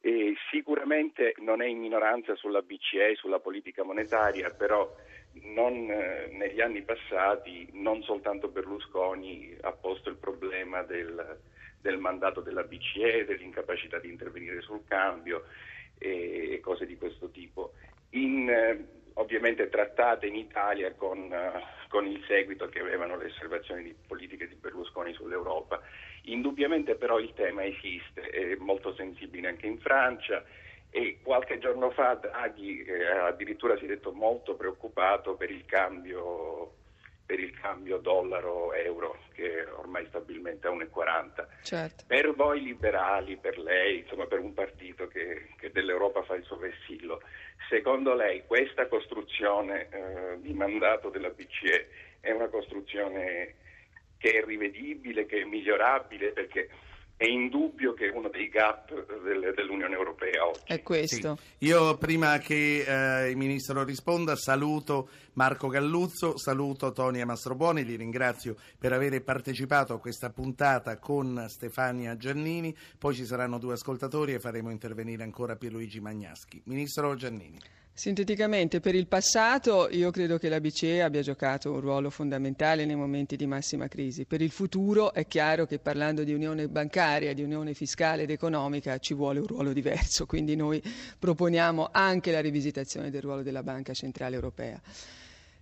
E 0.00 0.36
sicuramente 0.52 1.34
non 1.38 1.62
è 1.62 1.66
in 1.66 1.80
minoranza 1.80 2.36
sulla 2.36 2.62
BCE, 2.62 3.16
sulla 3.16 3.40
politica 3.40 3.82
monetaria, 3.82 4.50
però 4.50 4.88
non, 5.42 5.90
eh, 5.90 6.28
negli 6.30 6.60
anni 6.60 6.82
passati 6.82 7.68
non 7.72 8.04
soltanto 8.04 8.46
Berlusconi 8.46 9.56
ha 9.62 9.72
posto 9.72 10.10
il 10.10 10.16
problema 10.16 10.82
del, 10.84 11.40
del 11.80 11.98
mandato 11.98 12.40
della 12.40 12.62
BCE, 12.62 13.24
dell'incapacità 13.24 13.98
di 13.98 14.10
intervenire 14.10 14.60
sul 14.60 14.84
cambio 14.86 15.46
e, 15.98 16.52
e 16.52 16.60
cose 16.60 16.86
di 16.86 16.96
questo 16.96 17.30
tipo. 17.30 17.72
In, 18.10 18.48
eh, 18.48 18.95
ovviamente 19.26 19.68
trattate 19.68 20.26
in 20.26 20.36
Italia 20.36 20.94
con, 20.94 21.30
eh, 21.32 21.62
con 21.88 22.06
il 22.06 22.22
seguito 22.28 22.68
che 22.68 22.78
avevano 22.78 23.16
le 23.16 23.26
osservazioni 23.26 23.82
di 23.82 23.94
politiche 24.06 24.46
di 24.46 24.54
Berlusconi 24.54 25.12
sull'Europa. 25.12 25.82
Indubbiamente 26.22 26.94
però 26.94 27.18
il 27.18 27.32
tema 27.34 27.64
esiste, 27.64 28.22
è 28.22 28.54
molto 28.56 28.94
sensibile 28.94 29.48
anche 29.48 29.66
in 29.66 29.78
Francia 29.78 30.44
e 30.90 31.18
qualche 31.22 31.58
giorno 31.58 31.90
fa 31.90 32.14
Draghi 32.14 32.84
eh, 32.84 33.04
addirittura 33.04 33.76
si 33.76 33.84
è 33.84 33.88
detto 33.88 34.12
molto 34.12 34.54
preoccupato 34.54 35.34
per 35.34 35.50
il 35.50 35.64
cambio 35.66 36.84
per 37.26 37.40
il 37.40 37.58
cambio 37.58 37.98
dollaro-euro 37.98 39.18
che 39.32 39.64
è 39.64 39.72
ormai 39.72 40.06
stabilmente 40.06 40.68
a 40.68 40.70
1,40. 40.70 41.46
Certo. 41.62 42.04
Per 42.06 42.34
voi 42.34 42.62
liberali, 42.62 43.36
per 43.36 43.58
lei, 43.58 43.98
insomma 43.98 44.26
per 44.26 44.38
un 44.38 44.54
partito 44.54 45.08
che, 45.08 45.48
che 45.58 45.70
dell'Europa 45.72 46.22
fa 46.22 46.36
il 46.36 46.44
suo 46.44 46.56
vessillo, 46.56 47.20
secondo 47.68 48.14
lei 48.14 48.44
questa 48.46 48.86
costruzione 48.86 49.88
eh, 49.90 50.40
di 50.40 50.54
mandato 50.54 51.10
della 51.10 51.30
BCE 51.30 51.88
è 52.20 52.30
una 52.30 52.48
costruzione 52.48 53.54
che 54.18 54.40
è 54.40 54.44
rivedibile, 54.44 55.26
che 55.26 55.42
è 55.42 55.44
migliorabile? 55.44 56.30
Perché 56.30 56.70
è 57.16 57.24
indubbio 57.24 57.94
che 57.94 58.08
è 58.08 58.14
uno 58.14 58.28
dei 58.28 58.48
gap 58.48 58.92
del, 59.22 59.52
dell'Unione 59.54 59.94
Europea 59.94 60.46
oggi. 60.46 60.60
È 60.66 60.82
questo. 60.82 61.36
Sì. 61.36 61.66
Io 61.66 61.96
prima 61.96 62.38
che 62.38 62.84
eh, 62.86 63.30
il 63.30 63.36
Ministro 63.36 63.84
risponda 63.84 64.36
saluto 64.36 65.08
Marco 65.32 65.68
Galluzzo, 65.68 66.36
saluto 66.36 66.92
Tonia 66.92 67.24
Mastrobuoni, 67.24 67.84
li 67.84 67.96
ringrazio 67.96 68.56
per 68.78 68.92
aver 68.92 69.22
partecipato 69.22 69.94
a 69.94 69.98
questa 69.98 70.30
puntata 70.30 70.98
con 70.98 71.46
Stefania 71.48 72.16
Giannini, 72.16 72.76
poi 72.98 73.14
ci 73.14 73.24
saranno 73.24 73.58
due 73.58 73.74
ascoltatori 73.74 74.34
e 74.34 74.38
faremo 74.38 74.70
intervenire 74.70 75.22
ancora 75.22 75.56
Pierluigi 75.56 76.00
Magnaschi. 76.00 76.60
Ministro 76.66 77.14
Giannini. 77.14 77.58
Sinteticamente, 77.96 78.80
per 78.80 78.94
il 78.94 79.06
passato 79.06 79.88
io 79.90 80.10
credo 80.10 80.36
che 80.36 80.50
la 80.50 80.60
BCE 80.60 81.00
abbia 81.00 81.22
giocato 81.22 81.72
un 81.72 81.80
ruolo 81.80 82.10
fondamentale 82.10 82.84
nei 82.84 82.94
momenti 82.94 83.36
di 83.36 83.46
massima 83.46 83.88
crisi. 83.88 84.26
Per 84.26 84.42
il 84.42 84.50
futuro 84.50 85.14
è 85.14 85.26
chiaro 85.26 85.64
che 85.64 85.78
parlando 85.78 86.22
di 86.22 86.34
unione 86.34 86.68
bancaria, 86.68 87.32
di 87.32 87.42
unione 87.42 87.72
fiscale 87.72 88.24
ed 88.24 88.30
economica 88.30 88.98
ci 88.98 89.14
vuole 89.14 89.38
un 89.40 89.46
ruolo 89.46 89.72
diverso, 89.72 90.26
quindi 90.26 90.56
noi 90.56 90.82
proponiamo 91.18 91.88
anche 91.90 92.32
la 92.32 92.42
rivisitazione 92.42 93.08
del 93.08 93.22
ruolo 93.22 93.40
della 93.40 93.62
Banca 93.62 93.94
Centrale 93.94 94.34
Europea. 94.34 94.78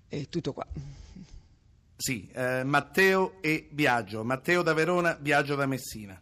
E 0.09 0.26
tutto 0.29 0.53
qua. 0.53 0.67
Sì, 1.97 2.29
eh, 2.35 2.64
Matteo 2.64 3.35
e 3.43 3.69
Biagio. 3.71 4.25
Matteo 4.25 4.62
da 4.62 4.75
Verona, 4.75 5.17
Biagio 5.21 5.55
da 5.55 5.67
Messina. 5.67 6.21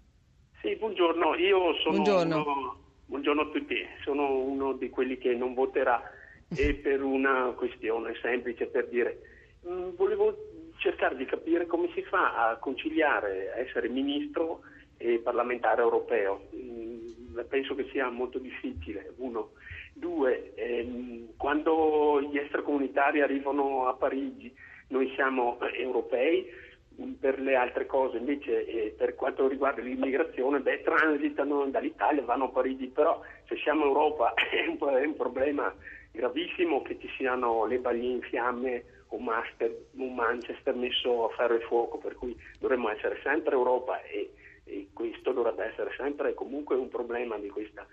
Sì, 0.61 0.77
buongiorno. 0.77 1.37
Io 1.37 1.75
sono 1.83 1.95
Buongiorno. 1.95 2.43
uno 2.43 2.81
Buongiorno 3.05 3.43
a 3.43 3.49
tutti, 3.51 3.77
sono 4.03 4.39
uno 4.39 4.73
di 4.73 4.89
quelli 4.89 5.19
che 5.19 5.35
non 5.35 5.55
voterà 5.55 6.03
e 6.49 6.75
per 6.83 7.03
una 7.03 7.53
questione 7.57 8.15
semplice, 8.23 8.67
per 8.67 8.89
dire, 8.89 9.19
mh, 9.63 9.73
mm, 9.73 9.89
volevo 9.97 10.37
cercare 10.77 11.17
di 11.17 11.25
capire 11.25 11.67
come 11.67 11.91
si 11.95 12.03
fa 12.03 12.49
a 12.49 12.57
conciliare 12.57 13.53
essere 13.57 13.89
ministro 13.89 14.63
e 14.97 15.19
parlamentare 15.19 15.83
europeo. 15.83 16.49
Mh, 16.51 16.57
mm, 16.57 17.41
penso 17.49 17.75
che 17.75 17.89
sia 17.91 18.09
molto 18.09 18.39
difficile, 18.39 19.13
uno. 19.17 19.51
Due, 19.95 20.55
ehm, 20.55 21.37
quando 21.37 22.21
gli 22.23 22.39
extracomunitari 22.39 23.21
arrivano 23.21 23.89
a 23.89 23.95
Parigi, 23.95 24.53
noi 24.89 25.13
siamo 25.15 25.59
europei, 25.75 26.47
per 27.19 27.41
le 27.41 27.55
altre 27.55 27.87
cose 27.87 28.19
invece 28.19 28.67
eh, 28.67 28.95
per 28.97 29.15
quanto 29.15 29.49
riguarda 29.49 29.81
l'immigrazione 29.81 30.61
beh, 30.61 30.83
transitano 30.83 31.67
dall'Italia, 31.67 32.23
vanno 32.23 32.45
a 32.45 32.49
Parigi, 32.49 32.87
però 32.87 33.21
se 33.47 33.57
siamo 33.57 33.85
Europa 33.85 34.35
è 34.35 34.67
un, 34.67 34.79
è 34.89 35.05
un 35.05 35.17
problema 35.17 35.75
gravissimo 36.11 36.83
che 36.83 36.99
ci 36.99 37.09
siano 37.17 37.65
le 37.65 37.79
baglie 37.79 38.13
in 38.13 38.23
fiamme 38.23 38.85
o 39.09 39.19
Master, 39.19 39.75
un 39.93 40.15
Manchester 40.15 40.75
messo 40.75 41.29
a 41.29 41.35
ferro 41.35 41.55
e 41.55 41.61
fuoco, 41.61 41.99
per 41.99 42.15
cui 42.15 42.37
dovremmo 42.59 42.91
essere 42.91 43.19
sempre 43.23 43.55
Europa 43.55 44.03
e, 44.03 44.33
e 44.65 44.89
questo 44.93 45.33
dovrebbe 45.33 45.65
essere 45.65 45.93
sempre 45.97 46.35
comunque 46.35 46.77
un 46.77 46.89
problema 46.89 47.37
di 47.39 47.49
questa 47.49 47.87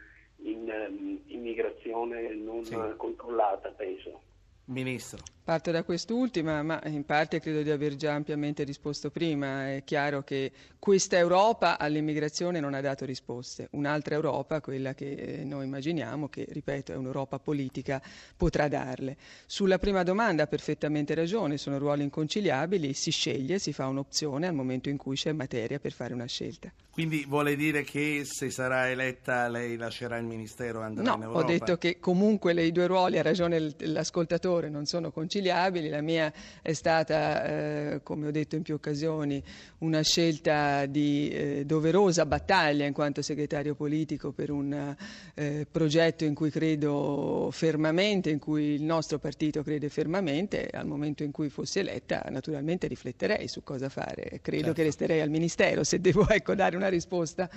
in, 0.43 0.71
um, 0.89 1.19
immigrazione 1.27 2.33
non 2.33 2.63
sì. 2.63 2.77
controllata, 2.95 3.69
penso. 3.69 4.21
Ministro. 4.69 5.19
Parto 5.49 5.71
da 5.71 5.81
quest'ultima, 5.81 6.61
ma 6.61 6.79
in 6.85 7.05
parte 7.05 7.39
credo 7.39 7.63
di 7.63 7.71
aver 7.71 7.95
già 7.95 8.13
ampiamente 8.13 8.63
risposto 8.63 9.09
prima. 9.09 9.73
È 9.73 9.83
chiaro 9.83 10.21
che 10.21 10.51
questa 10.77 11.17
Europa 11.17 11.79
all'immigrazione 11.79 12.59
non 12.59 12.75
ha 12.75 12.81
dato 12.81 13.03
risposte. 13.03 13.67
Un'altra 13.71 14.13
Europa, 14.13 14.61
quella 14.61 14.93
che 14.93 15.11
eh, 15.11 15.43
noi 15.43 15.65
immaginiamo, 15.65 16.29
che 16.29 16.45
ripeto 16.47 16.93
è 16.93 16.95
un'Europa 16.95 17.39
politica, 17.39 17.99
potrà 18.37 18.67
darle. 18.67 19.17
Sulla 19.47 19.79
prima 19.79 20.03
domanda 20.03 20.43
ha 20.43 20.47
perfettamente 20.47 21.15
ragione, 21.15 21.57
sono 21.57 21.79
ruoli 21.79 22.03
inconciliabili, 22.03 22.93
si 22.93 23.09
sceglie, 23.09 23.57
si 23.57 23.73
fa 23.73 23.87
un'opzione 23.87 24.45
al 24.45 24.53
momento 24.53 24.89
in 24.89 24.97
cui 24.97 25.15
c'è 25.15 25.31
materia 25.31 25.79
per 25.79 25.93
fare 25.93 26.13
una 26.13 26.27
scelta. 26.27 26.71
Quindi 26.91 27.23
vuole 27.25 27.55
dire 27.55 27.83
che 27.83 28.23
se 28.25 28.49
sarà 28.49 28.89
eletta 28.89 29.47
lei 29.47 29.77
lascerà 29.77 30.17
il 30.17 30.25
Ministero 30.25 30.81
e 30.81 30.83
andrà 30.83 31.03
no, 31.03 31.15
in 31.15 31.21
Europa? 31.23 31.39
ho 31.39 31.47
detto 31.47 31.77
che 31.77 31.97
comunque 31.97 32.51
i 32.61 32.73
due 32.73 32.87
ruoli, 32.87 33.17
ha 33.17 33.21
ragione 33.21 33.73
l'ascoltatore, 33.79 34.58
non 34.67 34.85
sono 34.85 35.11
conciliabili. 35.11 35.87
La 35.87 36.01
mia 36.01 36.33
è 36.61 36.73
stata, 36.73 37.45
eh, 37.45 37.99
come 38.03 38.27
ho 38.27 38.31
detto 38.31 38.55
in 38.55 38.63
più 38.63 38.73
occasioni, 38.73 39.41
una 39.79 40.01
scelta 40.01 40.85
di 40.87 41.29
eh, 41.29 41.63
doverosa 41.65 42.25
battaglia 42.25 42.85
in 42.85 42.93
quanto 42.93 43.21
segretario 43.21 43.75
politico 43.75 44.31
per 44.31 44.49
un 44.49 44.95
eh, 45.35 45.67
progetto 45.69 46.25
in 46.25 46.33
cui 46.33 46.49
credo 46.49 47.49
fermamente, 47.51 48.29
in 48.29 48.39
cui 48.39 48.73
il 48.73 48.83
nostro 48.83 49.19
partito 49.19 49.63
crede 49.63 49.89
fermamente. 49.89 50.67
Al 50.71 50.87
momento 50.87 51.23
in 51.23 51.31
cui 51.31 51.49
fossi 51.49 51.79
eletta 51.79 52.25
naturalmente 52.29 52.87
rifletterei 52.87 53.47
su 53.47 53.63
cosa 53.63 53.87
fare. 53.89 54.39
Credo 54.41 54.65
certo. 54.65 54.73
che 54.73 54.83
resterei 54.83 55.21
al 55.21 55.29
Ministero 55.29 55.83
se 55.83 56.01
devo 56.01 56.27
ecco, 56.29 56.55
dare 56.55 56.75
una 56.75 56.89
risposta 56.89 57.49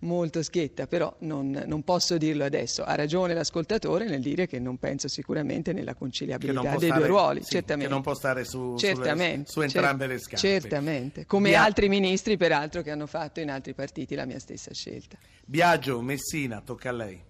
molto 0.00 0.42
schietta, 0.42 0.86
però 0.86 1.14
non, 1.20 1.64
non, 1.66 1.82
posso 1.82 2.16
dirlo 2.16 2.44
adesso. 2.44 2.84
Ha 2.84 2.94
ragione 2.94 3.34
l'ascoltatore 3.34 4.06
nel 4.06 4.20
dire 4.20 4.46
che 4.46 4.58
non 4.58 4.78
penso 4.78 5.08
sicuramente 5.08 5.72
nella 5.72 5.94
conciliabilità 5.94 6.47
dei 6.52 6.88
stare, 6.88 6.94
due 7.00 7.06
ruoli. 7.06 7.42
Sì, 7.42 7.50
certamente. 7.50 7.88
Che 7.88 7.92
non 7.94 8.02
può 8.02 8.14
stare 8.14 8.44
su, 8.44 8.76
sulle, 8.76 9.42
su 9.44 9.60
entrambe 9.60 10.04
cer- 10.04 10.12
le 10.12 10.18
scarpe. 10.18 10.36
Certamente, 10.36 11.26
come 11.26 11.50
Bia- 11.50 11.62
altri 11.62 11.88
ministri 11.88 12.36
peraltro 12.36 12.82
che 12.82 12.90
hanno 12.90 13.06
fatto 13.06 13.40
in 13.40 13.50
altri 13.50 13.74
partiti 13.74 14.14
la 14.14 14.24
mia 14.24 14.38
stessa 14.38 14.72
scelta. 14.72 15.16
Biagio, 15.44 16.00
Messina, 16.00 16.60
tocca 16.60 16.90
a 16.90 16.92
lei. 16.92 17.24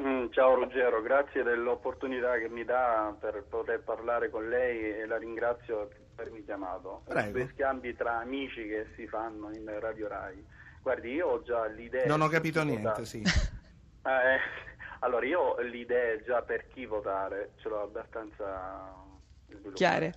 Mm, 0.00 0.30
ciao 0.30 0.54
Ruggero, 0.54 1.02
grazie 1.02 1.42
dell'opportunità 1.42 2.38
che 2.38 2.48
mi 2.48 2.64
dà 2.64 3.14
per 3.18 3.44
poter 3.48 3.82
parlare 3.82 4.30
con 4.30 4.48
lei 4.48 5.00
e 5.00 5.06
la 5.06 5.18
ringrazio 5.18 5.88
per 5.88 6.26
avermi 6.26 6.44
chiamato. 6.44 7.02
Prego. 7.06 7.38
Due 7.38 7.50
scambi 7.54 7.94
tra 7.96 8.18
amici 8.18 8.66
che 8.66 8.86
si 8.94 9.06
fanno 9.06 9.50
in 9.52 9.64
Radio 9.80 10.08
Rai. 10.08 10.44
Guardi, 10.82 11.12
io 11.12 11.28
ho 11.28 11.42
già 11.42 11.66
l'idea... 11.66 12.06
Non 12.06 12.20
ho 12.22 12.28
capito 12.28 12.62
niente, 12.62 13.04
sì. 13.04 13.20
eh, 13.22 14.38
allora, 15.00 15.26
io 15.26 15.40
ho 15.40 15.60
l'idea 15.60 16.20
già 16.22 16.42
per 16.42 16.66
chi 16.68 16.86
votare, 16.86 17.52
ce 17.56 17.68
l'ho 17.68 17.82
abbastanza 17.82 18.94
chiare. 19.74 20.14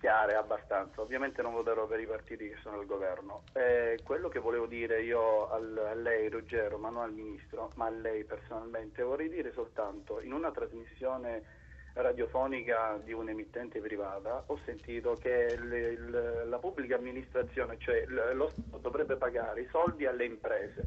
Chiare, 0.00 0.34
abbastanza. 0.34 1.02
Ovviamente 1.02 1.42
non 1.42 1.52
voterò 1.52 1.86
per 1.86 2.00
i 2.00 2.06
partiti 2.06 2.48
che 2.48 2.56
sono 2.62 2.78
al 2.78 2.86
governo. 2.86 3.42
Eh, 3.52 3.98
quello 4.02 4.28
che 4.28 4.38
volevo 4.38 4.66
dire 4.66 5.02
io 5.02 5.50
al, 5.50 5.76
a 5.90 5.94
lei, 5.94 6.30
Ruggero, 6.30 6.78
ma 6.78 6.88
non 6.88 7.02
al 7.02 7.12
Ministro, 7.12 7.70
ma 7.74 7.86
a 7.86 7.90
lei 7.90 8.24
personalmente, 8.24 9.02
vorrei 9.02 9.28
dire 9.28 9.52
soltanto, 9.52 10.20
in 10.22 10.32
una 10.32 10.50
trasmissione 10.50 11.64
radiofonica 11.92 13.00
di 13.02 13.12
un'emittente 13.12 13.80
privata 13.80 14.44
ho 14.46 14.60
sentito 14.66 15.14
che 15.14 15.56
il, 15.58 15.72
il, 15.72 16.42
la 16.46 16.58
pubblica 16.58 16.96
amministrazione, 16.96 17.78
cioè 17.78 18.04
lo 18.06 18.48
Stato 18.50 18.78
dovrebbe 18.78 19.16
pagare 19.16 19.62
i 19.62 19.68
soldi 19.70 20.06
alle 20.06 20.24
imprese. 20.24 20.86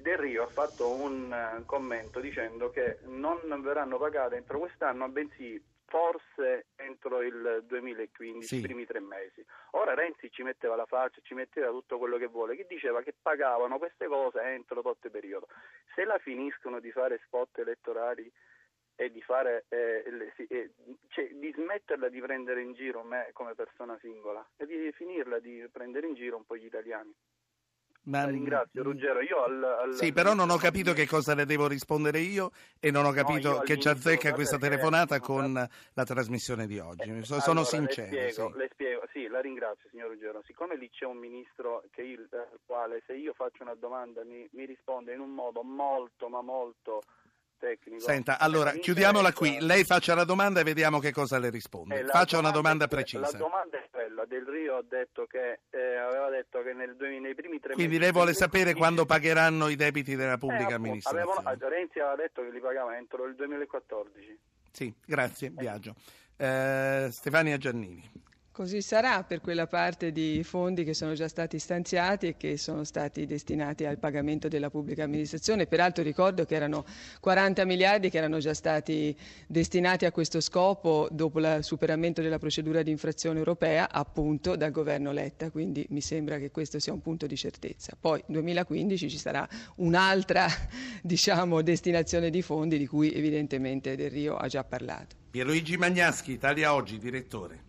Del 0.00 0.16
Rio 0.16 0.44
ha 0.44 0.48
fatto 0.48 0.88
un 0.90 1.30
uh, 1.30 1.64
commento 1.66 2.20
dicendo 2.20 2.70
che 2.70 2.98
non 3.04 3.40
verranno 3.60 3.98
pagate 3.98 4.36
entro 4.36 4.58
quest'anno, 4.58 5.08
bensì 5.08 5.62
forse 5.92 6.68
entro 6.76 7.20
il 7.20 7.64
2015, 7.66 8.46
sì. 8.46 8.56
i 8.56 8.60
primi 8.62 8.86
tre 8.86 9.00
mesi. 9.00 9.44
Ora 9.72 9.92
Renzi 9.92 10.30
ci 10.30 10.42
metteva 10.42 10.74
la 10.74 10.86
faccia, 10.86 11.20
ci 11.22 11.34
metteva 11.34 11.68
tutto 11.68 11.98
quello 11.98 12.16
che 12.16 12.28
vuole, 12.28 12.56
che 12.56 12.64
diceva 12.66 13.02
che 13.02 13.14
pagavano 13.20 13.76
queste 13.76 14.06
cose 14.06 14.40
entro 14.40 14.80
tot 14.80 15.10
periodo. 15.10 15.48
Se 15.94 16.04
la 16.04 16.16
finiscono 16.16 16.80
di 16.80 16.90
fare 16.90 17.20
spot 17.26 17.58
elettorali 17.58 18.32
e 18.96 19.10
di, 19.10 19.20
fare, 19.20 19.66
eh, 19.68 20.02
le, 20.10 20.32
eh, 20.48 20.70
cioè, 21.08 21.28
di 21.34 21.52
smetterla 21.52 22.08
di 22.08 22.20
prendere 22.20 22.62
in 22.62 22.72
giro 22.72 23.02
me 23.02 23.28
come 23.34 23.54
persona 23.54 23.98
singola 24.00 24.42
e 24.56 24.64
di 24.64 24.90
finirla 24.92 25.40
di 25.40 25.68
prendere 25.70 26.06
in 26.06 26.14
giro 26.14 26.38
un 26.38 26.46
po' 26.46 26.56
gli 26.56 26.64
italiani. 26.64 27.14
Ma... 28.04 28.24
La 28.24 28.30
ringrazio 28.30 28.82
Ruggero, 28.82 29.20
io 29.20 29.44
al, 29.44 29.62
al... 29.62 29.94
Sì, 29.94 30.12
però 30.12 30.34
non 30.34 30.50
ho 30.50 30.56
capito 30.56 30.92
che 30.92 31.06
cosa 31.06 31.34
le 31.34 31.46
devo 31.46 31.68
rispondere 31.68 32.18
io 32.18 32.50
e 32.80 32.90
non 32.90 33.04
ho 33.04 33.12
capito 33.12 33.52
no, 33.52 33.58
che 33.60 33.78
ci 33.78 33.88
azzecca 33.88 34.32
questa 34.32 34.58
telefonata 34.58 35.20
con 35.20 35.52
la 35.52 36.04
trasmissione 36.04 36.66
di 36.66 36.78
oggi. 36.78 37.10
Eh, 37.10 37.22
sono 37.22 37.40
allora, 37.42 37.64
sincero. 37.64 38.10
Le 38.10 38.30
spiego, 38.32 38.50
sì. 38.50 38.58
le 38.58 38.68
spiego, 38.72 39.02
sì, 39.12 39.26
la 39.28 39.40
ringrazio 39.40 39.88
signor 39.90 40.08
Ruggero. 40.08 40.42
Siccome 40.46 40.76
lì 40.76 40.90
c'è 40.90 41.04
un 41.04 41.18
ministro 41.18 41.84
che 41.90 42.02
il, 42.02 42.26
eh, 42.32 42.58
quale 42.66 43.02
se 43.06 43.14
io 43.14 43.34
faccio 43.34 43.62
una 43.62 43.74
domanda 43.74 44.24
mi, 44.24 44.48
mi 44.52 44.64
risponde 44.64 45.12
in 45.12 45.20
un 45.20 45.30
modo 45.30 45.62
molto 45.62 46.28
ma 46.28 46.42
molto 46.42 47.02
tecnico. 47.62 48.00
Senta, 48.00 48.40
allora 48.40 48.72
chiudiamola 48.72 49.32
qui. 49.32 49.58
Lei 49.60 49.84
faccia 49.84 50.16
la 50.16 50.24
domanda 50.24 50.60
e 50.60 50.64
vediamo 50.64 50.98
che 50.98 51.12
cosa 51.12 51.38
le 51.38 51.48
risponde. 51.48 52.00
Eh, 52.00 52.04
faccia 52.06 52.38
una 52.38 52.50
domanda 52.50 52.88
precisa. 52.88 53.30
La 53.30 53.38
domanda 53.38 53.78
è 53.78 53.86
quella. 53.88 54.24
Del 54.24 54.44
Rio 54.44 54.78
ha 54.78 54.84
detto 54.88 55.26
che, 55.26 55.60
eh, 55.70 55.96
aveva 55.96 56.28
detto 56.28 56.60
che 56.62 56.72
nel, 56.72 56.96
nei 56.98 57.34
primi 57.34 57.60
tre 57.60 57.74
Quindi 57.74 57.92
mesi... 57.92 58.00
lei 58.00 58.12
vuole 58.12 58.34
sapere 58.34 58.74
quando 58.74 59.06
pagheranno 59.06 59.68
i 59.68 59.76
debiti 59.76 60.16
della 60.16 60.38
pubblica 60.38 60.70
eh, 60.70 60.74
amministrazione? 60.74 61.38
Avevano, 61.38 61.68
Renzi 61.68 62.00
aveva 62.00 62.16
detto 62.16 62.42
che 62.42 62.50
li 62.50 62.60
pagava 62.60 62.96
entro 62.96 63.24
il 63.26 63.36
2014. 63.36 64.38
Sì, 64.72 64.92
grazie, 65.04 65.50
Biagio. 65.50 65.94
Eh, 66.36 67.08
Stefania 67.12 67.56
Giannini. 67.58 68.10
Così 68.52 68.82
sarà 68.82 69.24
per 69.24 69.40
quella 69.40 69.66
parte 69.66 70.12
di 70.12 70.42
fondi 70.44 70.84
che 70.84 70.92
sono 70.92 71.14
già 71.14 71.26
stati 71.26 71.58
stanziati 71.58 72.26
e 72.26 72.36
che 72.36 72.58
sono 72.58 72.84
stati 72.84 73.24
destinati 73.24 73.86
al 73.86 73.98
pagamento 73.98 74.46
della 74.48 74.68
pubblica 74.68 75.04
amministrazione. 75.04 75.66
Peraltro 75.66 76.04
ricordo 76.04 76.44
che 76.44 76.54
erano 76.54 76.84
40 77.20 77.64
miliardi 77.64 78.10
che 78.10 78.18
erano 78.18 78.40
già 78.40 78.52
stati 78.52 79.16
destinati 79.46 80.04
a 80.04 80.12
questo 80.12 80.42
scopo 80.42 81.08
dopo 81.10 81.38
il 81.38 81.60
superamento 81.62 82.20
della 82.20 82.38
procedura 82.38 82.82
di 82.82 82.90
infrazione 82.90 83.38
europea 83.38 83.90
appunto 83.90 84.54
dal 84.54 84.70
governo 84.70 85.12
Letta, 85.12 85.50
quindi 85.50 85.86
mi 85.88 86.02
sembra 86.02 86.36
che 86.36 86.50
questo 86.50 86.78
sia 86.78 86.92
un 86.92 87.00
punto 87.00 87.26
di 87.26 87.36
certezza. 87.38 87.96
Poi 87.98 88.22
nel 88.26 88.42
2015 88.42 89.08
ci 89.08 89.18
sarà 89.18 89.48
un'altra 89.76 90.46
diciamo, 91.00 91.62
destinazione 91.62 92.28
di 92.28 92.42
fondi 92.42 92.76
di 92.76 92.86
cui 92.86 93.14
evidentemente 93.14 93.96
Del 93.96 94.10
Rio 94.10 94.36
ha 94.36 94.46
già 94.46 94.62
parlato. 94.62 95.16
Pierluigi 95.30 95.78
Magnaschi, 95.78 96.32
Italia 96.32 96.74
Oggi, 96.74 96.98
direttore 96.98 97.62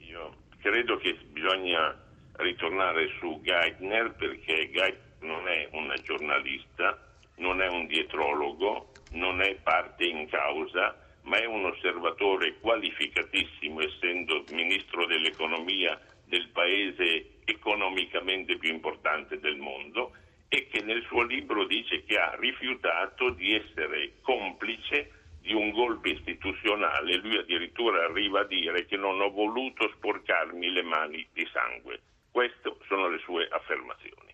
credo 0.64 0.96
che 0.96 1.18
bisogna 1.28 1.94
ritornare 2.38 3.10
su 3.20 3.42
Geithner 3.44 4.16
perché 4.16 4.72
Geithner 4.72 5.12
non 5.20 5.46
è 5.48 5.68
una 5.74 5.96
giornalista, 5.96 6.98
non 7.36 7.62
è 7.62 7.68
un 7.68 7.86
dietrologo, 7.86 8.92
non 9.12 9.42
è 9.42 9.56
parte 9.56 10.06
in 10.06 10.28
causa, 10.30 10.98
ma 11.24 11.38
è 11.38 11.46
un 11.46 11.66
osservatore 11.66 12.60
qualificatissimo, 12.60 13.82
essendo 13.82 14.46
ministro 14.52 15.06
dell'economia 15.06 16.00
del 16.26 16.48
paese 16.50 17.42
economicamente 17.44 18.58
più 18.58 18.72
importante 18.72 19.40
del 19.40 19.58
mondo 19.58 20.14
e 20.48 20.68
che 20.68 20.82
nel 20.82 21.04
suo 21.08 21.24
libro 21.24 21.66
dice 21.66 22.06
che 22.06 22.18
ha 22.18 22.36
rifiutato 22.40 23.32
di 23.32 23.54
essere 23.54 24.14
complice 24.22 25.23
di 25.44 25.54
un 25.54 25.72
golpe 25.72 26.12
istituzionale, 26.12 27.18
lui 27.18 27.38
addirittura 27.38 28.06
arriva 28.06 28.40
a 28.40 28.46
dire 28.46 28.86
che 28.86 28.96
non 28.96 29.20
ho 29.20 29.30
voluto 29.30 29.90
sporcarmi 29.90 30.72
le 30.72 30.84
mani 30.84 31.28
di 31.34 31.46
sangue. 31.52 32.00
Queste 32.32 32.74
sono 32.88 33.10
le 33.10 33.20
sue 33.20 33.46
affermazioni. 33.52 34.34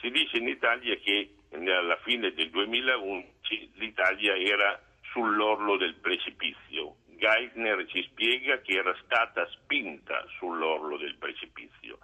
Si 0.00 0.10
dice 0.10 0.38
in 0.38 0.48
Italia 0.48 0.96
che 0.96 1.34
alla 1.52 1.96
fine 2.02 2.32
del 2.32 2.50
2011 2.50 3.70
l'Italia 3.74 4.36
era 4.36 4.82
sull'orlo 5.12 5.76
del 5.76 5.94
precipizio. 5.94 6.96
Geithner 7.06 7.86
ci 7.86 8.02
spiega 8.10 8.60
che 8.62 8.72
era 8.72 8.96
stata 9.04 9.46
spinta 9.46 10.26
sull'orlo 10.38 10.96
del 10.96 11.14
precipizio. 11.18 11.98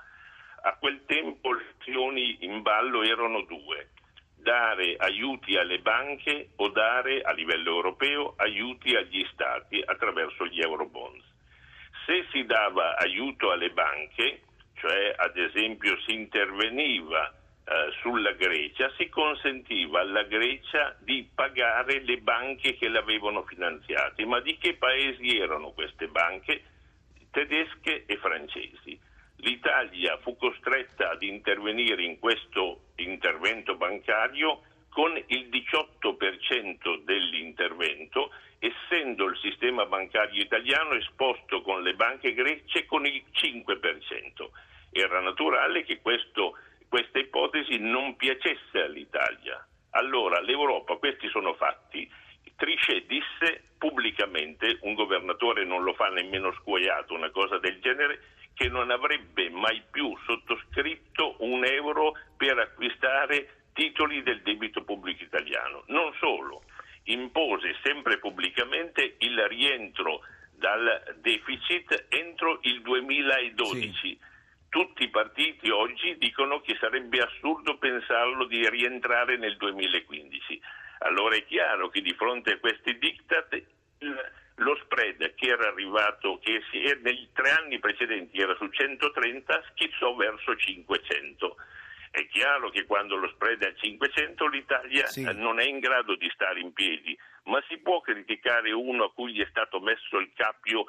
A 0.62 0.76
quel 0.76 1.04
tempo 1.07 1.52
le 1.52 1.75
azioni 1.76 2.38
in 2.45 2.62
ballo 2.62 3.02
erano 3.02 3.42
due 3.42 3.88
dare 4.49 4.97
aiuti 4.97 5.59
alle 5.59 5.81
banche 5.81 6.52
o 6.57 6.71
dare 6.71 7.21
a 7.21 7.33
livello 7.33 7.69
europeo 7.69 8.33
aiuti 8.38 8.97
agli 8.97 9.23
stati 9.31 9.83
attraverso 9.85 10.47
gli 10.47 10.59
eurobonds. 10.59 11.23
Se 12.07 12.25
si 12.33 12.47
dava 12.47 12.97
aiuto 12.97 13.50
alle 13.50 13.69
banche, 13.69 14.40
cioè 14.76 15.12
ad 15.14 15.37
esempio 15.37 16.00
si 16.00 16.14
interveniva 16.14 17.28
eh, 17.28 17.93
sulla 18.00 18.33
Grecia, 18.33 18.90
si 18.97 19.11
consentiva 19.11 20.00
alla 20.00 20.23
Grecia 20.23 20.97
di 20.99 21.28
pagare 21.35 22.00
le 22.00 22.17
banche 22.17 22.75
che 22.78 22.88
l'avevano 22.88 23.43
finanziata. 23.43 24.25
Ma 24.25 24.40
di 24.40 24.57
che 24.57 24.76
paesi 24.76 25.38
erano 25.38 25.73
queste 25.73 26.07
banche? 26.07 26.62
Tedesche 27.31 28.07
e 28.07 28.17
francesi. 28.17 28.99
L'Italia 29.40 30.17
fu 30.23 30.38
costretta 30.38 31.11
ad 31.11 31.23
intervenire 31.23 32.02
in 32.02 32.19
questo 32.19 32.88
bancario 33.88 34.62
con 34.90 35.16
il 35.16 35.49
18% 35.49 37.02
dell'intervento, 37.04 38.30
essendo 38.59 39.26
il 39.26 39.38
sistema 39.38 39.87
bancario 39.87 40.42
italiano 40.42 40.95
esposto 40.95 41.62
con 41.62 41.83
le 41.83 41.95
banche 41.95 42.35
grece 42.35 42.85
con 42.87 43.07
il 43.07 43.23
5%. 43.33 44.49
Era 44.90 45.21
naturale 45.21 45.85
che 45.85 46.00
questo, 46.00 46.57
questa 46.88 47.18
ipotesi 47.18 47.78
non 47.78 48.16
piacesse 48.16 48.80
all'Italia. 48.80 49.64
Allora 49.90 50.40
l'Europa, 50.40 50.97
questi 50.97 51.28
sono 51.28 51.54
fatti, 51.54 52.11
Trichet 52.57 53.07
disse 53.07 53.62
pubblicamente, 53.78 54.78
un 54.83 54.95
governatore 54.95 55.64
non 55.64 55.85
lo 55.85 55.95
fa 55.95 56.09
nemmeno 56.09 56.52
scuoiato, 56.61 57.14
una 57.14 57.30
cosa 57.30 57.59
del 57.59 57.78
genere, 57.80 58.21
che 58.54 58.69
non 58.69 58.91
avrebbe 58.91 59.49
mai 59.50 59.80
più 59.89 60.12
sottoscritto 60.26 61.36
un 61.39 61.65
euro 61.65 62.15
per 62.36 62.58
acquistare 62.58 63.57
titoli 63.78 64.25
del 64.25 64.43
debito 64.43 64.82
pubblico 64.82 65.23
italiano. 65.23 65.84
Non 65.86 66.12
solo, 66.19 66.64
impose 67.04 67.76
sempre 67.84 68.19
pubblicamente 68.19 69.14
il 69.19 69.41
rientro 69.47 70.23
dal 70.50 71.14
deficit 71.21 72.06
entro 72.08 72.58
il 72.62 72.82
2012. 72.82 73.93
Sì. 74.00 74.19
Tutti 74.69 75.04
i 75.04 75.08
partiti 75.08 75.71
oggi 75.71 76.19
dicono 76.19 76.60
che 76.60 76.76
sarebbe 76.80 77.21
assurdo 77.21 77.78
pensarlo 77.78 78.47
di 78.47 78.69
rientrare 78.69 79.36
nel 79.38 79.56
2015. 79.56 80.60
Allora 80.99 81.36
è 81.36 81.47
chiaro 81.47 81.88
che 81.88 82.02
di 82.02 82.12
fronte 82.14 82.54
a 82.54 82.58
questi 82.58 82.99
diktat 82.99 83.62
lo 84.56 84.76
spread 84.82 85.34
che 85.36 85.47
era 85.47 85.69
arrivato, 85.69 86.41
che 86.43 86.60
nei 87.02 87.28
tre 87.32 87.50
anni 87.50 87.78
precedenti 87.78 88.38
era 88.38 88.56
su 88.56 88.67
130, 88.67 89.62
schizzò 89.71 90.17
verso 90.17 90.56
500. 90.56 91.56
È 92.28 92.30
chiaro 92.30 92.69
che 92.69 92.84
quando 92.84 93.17
lo 93.17 93.26
spread 93.28 93.62
è 93.62 93.69
a 93.69 93.75
500 93.75 94.47
l'Italia 94.49 95.06
sì. 95.06 95.23
non 95.23 95.58
è 95.58 95.64
in 95.64 95.78
grado 95.78 96.14
di 96.14 96.30
stare 96.34 96.60
in 96.60 96.73
piedi, 96.75 97.17
ma 97.45 97.58
si 97.69 97.78
può 97.78 98.00
criticare 98.00 98.71
uno 98.71 99.04
a 99.04 99.12
cui 99.12 99.32
gli 99.32 99.41
è 99.41 99.49
stato 99.49 99.80
messo 99.80 100.19
il 100.19 100.30
cappio 100.34 100.84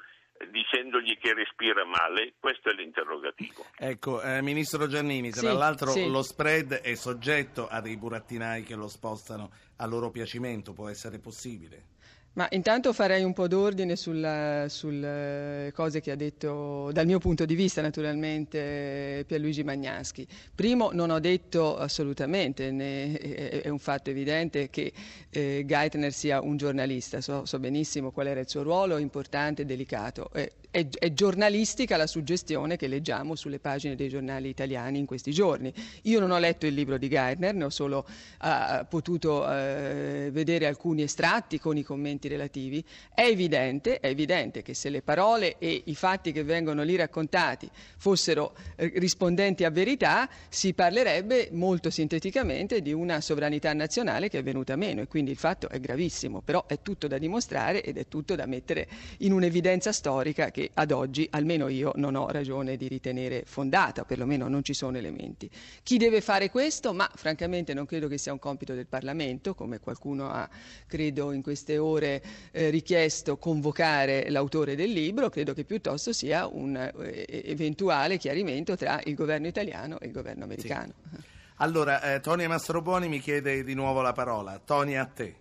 dicendogli 0.51 1.17
che 1.17 1.33
respira 1.33 1.85
male? 1.85 2.33
Questo 2.39 2.69
è 2.69 2.73
l'interrogativo. 2.73 3.65
Ecco, 3.77 4.21
eh, 4.21 4.41
Ministro 4.41 4.87
Giannini, 4.87 5.31
tra 5.31 5.51
sì, 5.51 5.57
l'altro 5.57 5.91
sì. 5.91 6.09
lo 6.09 6.23
spread 6.23 6.73
è 6.81 6.95
soggetto 6.95 7.67
a 7.67 7.79
dei 7.79 7.95
burattinai 7.95 8.63
che 8.63 8.75
lo 8.75 8.89
spostano 8.89 9.49
a 9.77 9.85
loro 9.85 10.09
piacimento, 10.11 10.73
può 10.73 10.89
essere 10.89 11.19
possibile? 11.19 11.97
Ma 12.33 12.47
intanto 12.51 12.93
farei 12.93 13.23
un 13.23 13.33
po' 13.33 13.47
d'ordine 13.47 13.95
sulle 13.95 14.67
sul 14.69 15.71
cose 15.73 15.99
che 15.99 16.11
ha 16.11 16.15
detto, 16.15 16.91
dal 16.91 17.05
mio 17.05 17.19
punto 17.19 17.45
di 17.45 17.55
vista 17.55 17.81
naturalmente, 17.81 19.23
Pierluigi 19.27 19.63
Magnaschi. 19.63 20.27
Primo, 20.53 20.91
non 20.93 21.09
ho 21.09 21.19
detto 21.19 21.77
assolutamente, 21.77 22.71
ne, 22.71 23.17
è, 23.17 23.61
è, 23.61 23.69
un 23.69 23.79
fatto 23.79 24.09
evidente, 24.09 24.69
che 24.69 24.93
eh, 25.29 25.63
Geithner 25.65 26.13
sia 26.13 26.41
un 26.41 26.55
giornalista, 26.57 27.19
so, 27.19 27.45
so, 27.45 27.59
benissimo 27.59 28.11
qual 28.11 28.27
era 28.27 28.39
il 28.39 28.49
suo 28.49 28.63
ruolo, 28.63 28.97
importante 28.97 29.63
e 29.63 29.65
delicato. 29.65 30.29
Eh, 30.33 30.53
è, 30.71 30.87
è, 30.87 31.13
giornalistica 31.13 31.97
la 31.97 32.05
suggestione 32.05 32.77
che 32.77 32.87
leggiamo 32.87 33.35
sulle 33.35 33.59
pagine 33.59 33.95
dei 33.95 34.07
giornali 34.07 34.49
italiani 34.49 34.99
in 34.99 35.05
questi 35.05 35.31
giorni. 35.31 35.73
Io 36.03 36.19
non 36.19 36.29
ho 36.31 36.37
letto 36.37 36.67
il 36.67 36.73
libro 36.75 36.97
di 36.97 37.09
Geithner, 37.09 37.55
ne 37.55 37.63
ho 37.63 37.69
solo 37.69 38.05
uh, 38.41 38.85
potuto 38.87 39.41
uh, 39.41 40.29
vedere 40.29 40.67
alcuni 40.67 41.01
estratti 41.01 41.59
con 41.59 41.77
i 41.77 41.83
commenti 41.83 42.18
relativi. 42.27 42.83
È 43.13 43.21
evidente, 43.21 43.99
è 43.99 44.07
evidente, 44.07 44.61
che 44.61 44.73
se 44.73 44.89
le 44.89 45.01
parole 45.01 45.57
e 45.57 45.83
i 45.85 45.95
fatti 45.95 46.31
che 46.31 46.43
vengono 46.43 46.83
lì 46.83 46.95
raccontati 46.95 47.69
fossero 47.97 48.55
uh, 48.77 48.89
rispondenti 48.95 49.63
a 49.63 49.69
verità, 49.69 50.29
si 50.49 50.73
parlerebbe 50.73 51.49
molto 51.51 51.89
sinteticamente 51.89 52.81
di 52.81 52.93
una 52.93 53.21
sovranità 53.21 53.73
nazionale 53.73 54.29
che 54.29 54.39
è 54.39 54.43
venuta 54.43 54.75
meno 54.75 55.01
e 55.01 55.07
quindi 55.07 55.31
il 55.31 55.37
fatto 55.37 55.69
è 55.69 55.79
gravissimo, 55.79 56.41
però 56.41 56.65
è 56.65 56.81
tutto 56.81 57.07
da 57.07 57.17
dimostrare 57.17 57.83
ed 57.83 57.97
è 57.97 58.07
tutto 58.07 58.35
da 58.35 58.45
mettere 58.45 58.87
in 59.19 59.31
un'evidenza 59.31 59.91
storica 59.91 60.51
che 60.51 60.69
ad 60.73 60.91
oggi 60.91 61.27
almeno 61.31 61.67
io 61.67 61.91
non 61.95 62.15
ho 62.15 62.27
ragione 62.29 62.77
di 62.77 62.87
ritenere 62.87 63.43
fondata, 63.45 64.03
perlomeno 64.03 64.47
non 64.47 64.63
ci 64.63 64.73
sono 64.73 64.97
elementi. 64.97 65.49
Chi 65.83 65.97
deve 65.97 66.21
fare 66.21 66.49
questo? 66.49 66.93
Ma 66.93 67.09
francamente 67.13 67.73
non 67.73 67.85
credo 67.85 68.07
che 68.07 68.17
sia 68.17 68.31
un 68.31 68.39
compito 68.39 68.73
del 68.73 68.87
Parlamento, 68.87 69.55
come 69.55 69.79
qualcuno 69.79 70.29
ha, 70.29 70.49
credo, 70.87 71.31
in 71.31 71.41
queste 71.41 71.77
ore 71.77 72.08
eh, 72.15 72.69
richiesto 72.69 73.37
convocare 73.37 74.29
l'autore 74.29 74.75
del 74.75 74.91
libro, 74.91 75.29
credo 75.29 75.53
che 75.53 75.63
piuttosto 75.63 76.13
sia 76.13 76.47
un 76.47 76.75
eh, 76.75 77.25
eventuale 77.45 78.17
chiarimento 78.17 78.75
tra 78.75 78.99
il 79.05 79.15
governo 79.15 79.47
italiano 79.47 79.99
e 79.99 80.07
il 80.07 80.11
governo 80.11 80.43
americano. 80.43 80.93
Sì. 81.11 81.37
Allora, 81.61 82.01
eh, 82.01 82.19
Tonia 82.21 82.47
Mastrobuoni 82.47 83.07
mi 83.09 83.19
chiede 83.19 83.63
di 83.63 83.73
nuovo 83.73 84.01
la 84.01 84.13
parola. 84.13 84.59
Tonia, 84.59 85.01
a 85.01 85.05
te. 85.05 85.35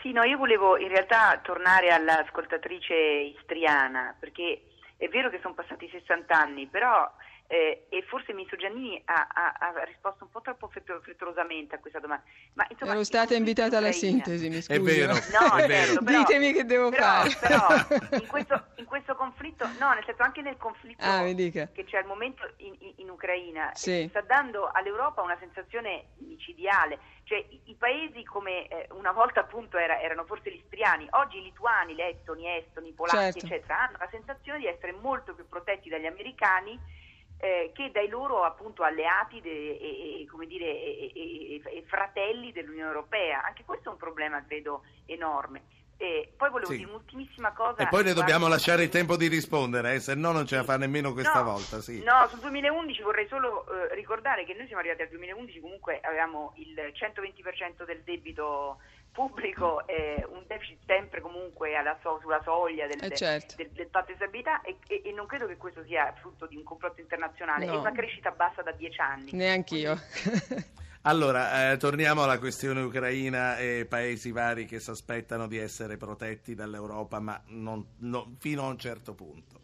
Sì, 0.00 0.10
no, 0.10 0.24
io 0.24 0.36
volevo 0.36 0.76
in 0.76 0.88
realtà 0.88 1.38
tornare 1.42 1.90
all'ascoltatrice 1.90 2.94
istriana, 3.38 4.16
perché 4.18 4.62
è 4.96 5.06
vero 5.08 5.30
che 5.30 5.38
sono 5.40 5.54
passati 5.54 5.88
60 5.88 6.36
anni, 6.36 6.66
però 6.66 7.08
eh, 7.52 7.84
e 7.90 8.02
forse 8.08 8.32
ministro 8.32 8.56
Giannini 8.56 9.02
ha, 9.04 9.28
ha, 9.30 9.52
ha, 9.58 9.84
risposto 9.84 10.24
un 10.24 10.30
po' 10.30 10.40
troppo 10.40 10.68
frettolosamente 10.68 11.74
a 11.74 11.80
questa 11.80 11.98
domanda. 11.98 12.24
Ma, 12.54 12.64
insomma, 12.70 12.92
Ero 12.92 13.04
stata 13.04 13.34
invitata 13.34 13.76
alla 13.76 13.92
sintesi, 13.92 14.48
mi 14.48 14.62
scusi. 14.62 14.72
È 14.72 14.80
vero, 14.80 15.12
no, 15.12 15.56
è 15.56 15.66
vero. 15.66 15.84
Certo, 15.84 16.02
però, 16.02 16.18
Ditemi 16.20 16.52
che 16.54 16.64
devo 16.64 16.88
però, 16.88 17.02
fare. 17.02 17.36
Però 17.38 18.16
in 18.22 18.26
questo, 18.26 18.64
in 18.76 18.86
questo, 18.86 19.14
conflitto, 19.16 19.68
no, 19.78 19.92
nel 19.92 20.02
senso 20.06 20.22
anche 20.22 20.40
nel 20.40 20.56
conflitto 20.56 21.04
ah, 21.04 21.24
che 21.24 21.84
c'è 21.84 21.98
al 21.98 22.06
momento 22.06 22.50
in, 22.56 22.74
in, 22.78 22.94
in 22.96 23.10
Ucraina, 23.10 23.70
sì. 23.74 24.06
sta 24.08 24.22
dando 24.22 24.70
all'Europa 24.72 25.20
una 25.20 25.36
sensazione 25.38 26.06
micidiale. 26.20 26.98
Cioè, 27.24 27.36
i, 27.36 27.60
i 27.66 27.74
paesi 27.74 28.24
come 28.24 28.66
eh, 28.68 28.88
una 28.92 29.12
volta 29.12 29.40
appunto 29.40 29.76
era, 29.76 30.00
erano 30.00 30.24
forse 30.24 30.50
gli 30.50 30.56
istriani, 30.56 31.06
oggi 31.10 31.36
i 31.36 31.42
lituani, 31.42 31.94
le 31.94 32.16
estoni, 32.16 32.92
polacchi, 32.92 33.40
certo. 33.40 33.44
eccetera, 33.44 33.80
hanno 33.80 33.98
la 33.98 34.08
sensazione 34.10 34.58
di 34.58 34.66
essere 34.66 34.92
molto 34.92 35.34
più 35.34 35.46
protetti 35.46 35.90
dagli 35.90 36.06
americani 36.06 37.00
eh, 37.42 37.72
che 37.74 37.90
dai 37.90 38.06
loro 38.06 38.44
appunto 38.44 38.84
alleati 38.84 39.40
de, 39.40 39.50
e, 39.50 40.22
e, 40.22 40.46
dire, 40.46 40.64
e, 40.64 41.60
e, 41.64 41.82
fratelli 41.88 42.52
dell'Unione 42.52 42.86
Europea. 42.86 43.42
Anche 43.42 43.64
questo 43.64 43.88
è 43.88 43.92
un 43.92 43.98
problema, 43.98 44.44
credo, 44.44 44.84
enorme. 45.06 45.62
E 45.96 46.32
poi 46.36 46.50
volevo 46.50 46.70
Sì. 46.70 46.76
dire 46.76 46.88
un'ultimissima 46.88 47.50
cosa. 47.52 47.82
E 47.82 47.88
poi 47.88 47.98
riguardo- 47.98 48.20
dobbiamo 48.20 48.46
lasciare 48.46 48.84
il 48.84 48.90
tempo 48.90 49.16
di 49.16 49.26
rispondere, 49.26 49.94
eh, 49.94 50.00
se 50.00 50.14
no 50.14 50.30
non 50.30 50.46
ce 50.46 50.54
la 50.54 50.62
fa 50.62 50.76
nemmeno 50.76 51.12
questa 51.12 51.42
No, 51.42 51.50
volta. 51.50 51.80
Sì. 51.80 52.00
No, 52.04 52.28
sul 52.28 52.38
2011 52.38 53.02
vorrei 53.02 53.26
solo 53.26 53.66
eh, 53.66 53.94
ricordare 53.96 54.44
che 54.44 54.54
noi 54.54 54.66
siamo 54.66 54.80
arrivati 54.80 55.02
al 55.02 55.08
2011, 55.08 55.58
comunque 55.60 55.98
avevamo 56.00 56.52
il 56.58 56.74
120% 56.92 57.84
del 57.84 58.02
debito 58.04 58.78
pubblico, 59.12 59.86
eh, 59.86 60.26
un 60.30 60.42
deficit 60.46 60.78
sempre 60.86 61.20
comunque 61.20 61.74
alla 61.76 61.96
so- 62.02 62.18
sulla 62.22 62.40
soglia 62.42 62.86
del, 62.86 63.02
Eh, 63.04 63.14
certo. 63.14 63.54
del, 63.56 63.70
del 63.70 63.88
patto 63.88 64.06
di 64.10 64.16
stabilità 64.16 64.60
e, 64.62 64.78
e- 64.88 65.02
e 65.04 65.12
non 65.12 65.26
credo 65.26 65.46
che 65.46 65.56
questo 65.56 65.84
sia 65.84 66.12
frutto 66.20 66.46
di 66.46 66.56
un 66.56 66.62
complotto 66.64 67.00
internazionale, 67.00 67.66
No. 67.66 67.74
è 67.74 67.76
una 67.76 67.92
crescita 67.92 68.30
bassa 68.30 68.62
da 68.62 68.72
dieci 68.72 69.00
anni. 69.00 69.30
Neanch'io. 69.32 69.96
Allora, 71.04 71.72
eh, 71.72 71.78
torniamo 71.78 72.22
alla 72.22 72.38
questione 72.38 72.80
ucraina 72.80 73.58
e 73.58 73.86
paesi 73.88 74.30
vari 74.30 74.66
che 74.66 74.78
si 74.78 74.90
aspettano 74.90 75.48
di 75.48 75.58
essere 75.58 75.96
protetti 75.96 76.54
dall'Europa, 76.54 77.18
ma 77.18 77.42
non- 77.48 77.84
no- 78.02 78.36
fino 78.38 78.62
a 78.62 78.66
un 78.68 78.78
certo 78.78 79.12
punto. 79.12 79.61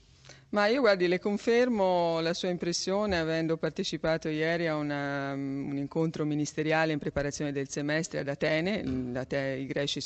Ma 0.50 0.66
io 0.66 0.80
guardi, 0.80 1.08
le 1.08 1.18
confermo 1.18 2.20
la 2.20 2.32
sua 2.32 2.48
impressione 2.48 3.18
avendo 3.18 3.58
partecipato 3.58 4.30
ieri 4.30 4.66
a 4.66 4.76
una- 4.76 5.34
un 5.34 5.76
incontro 5.76 6.24
ministeriale 6.24 6.92
in 6.92 6.98
preparazione 6.98 7.52
del 7.52 7.68
semestre 7.68 8.20
ad 8.20 8.28
Atene. 8.28 8.82
La 9.12 9.26
te- 9.26 9.58
I 9.60 9.66
greci 9.66 10.00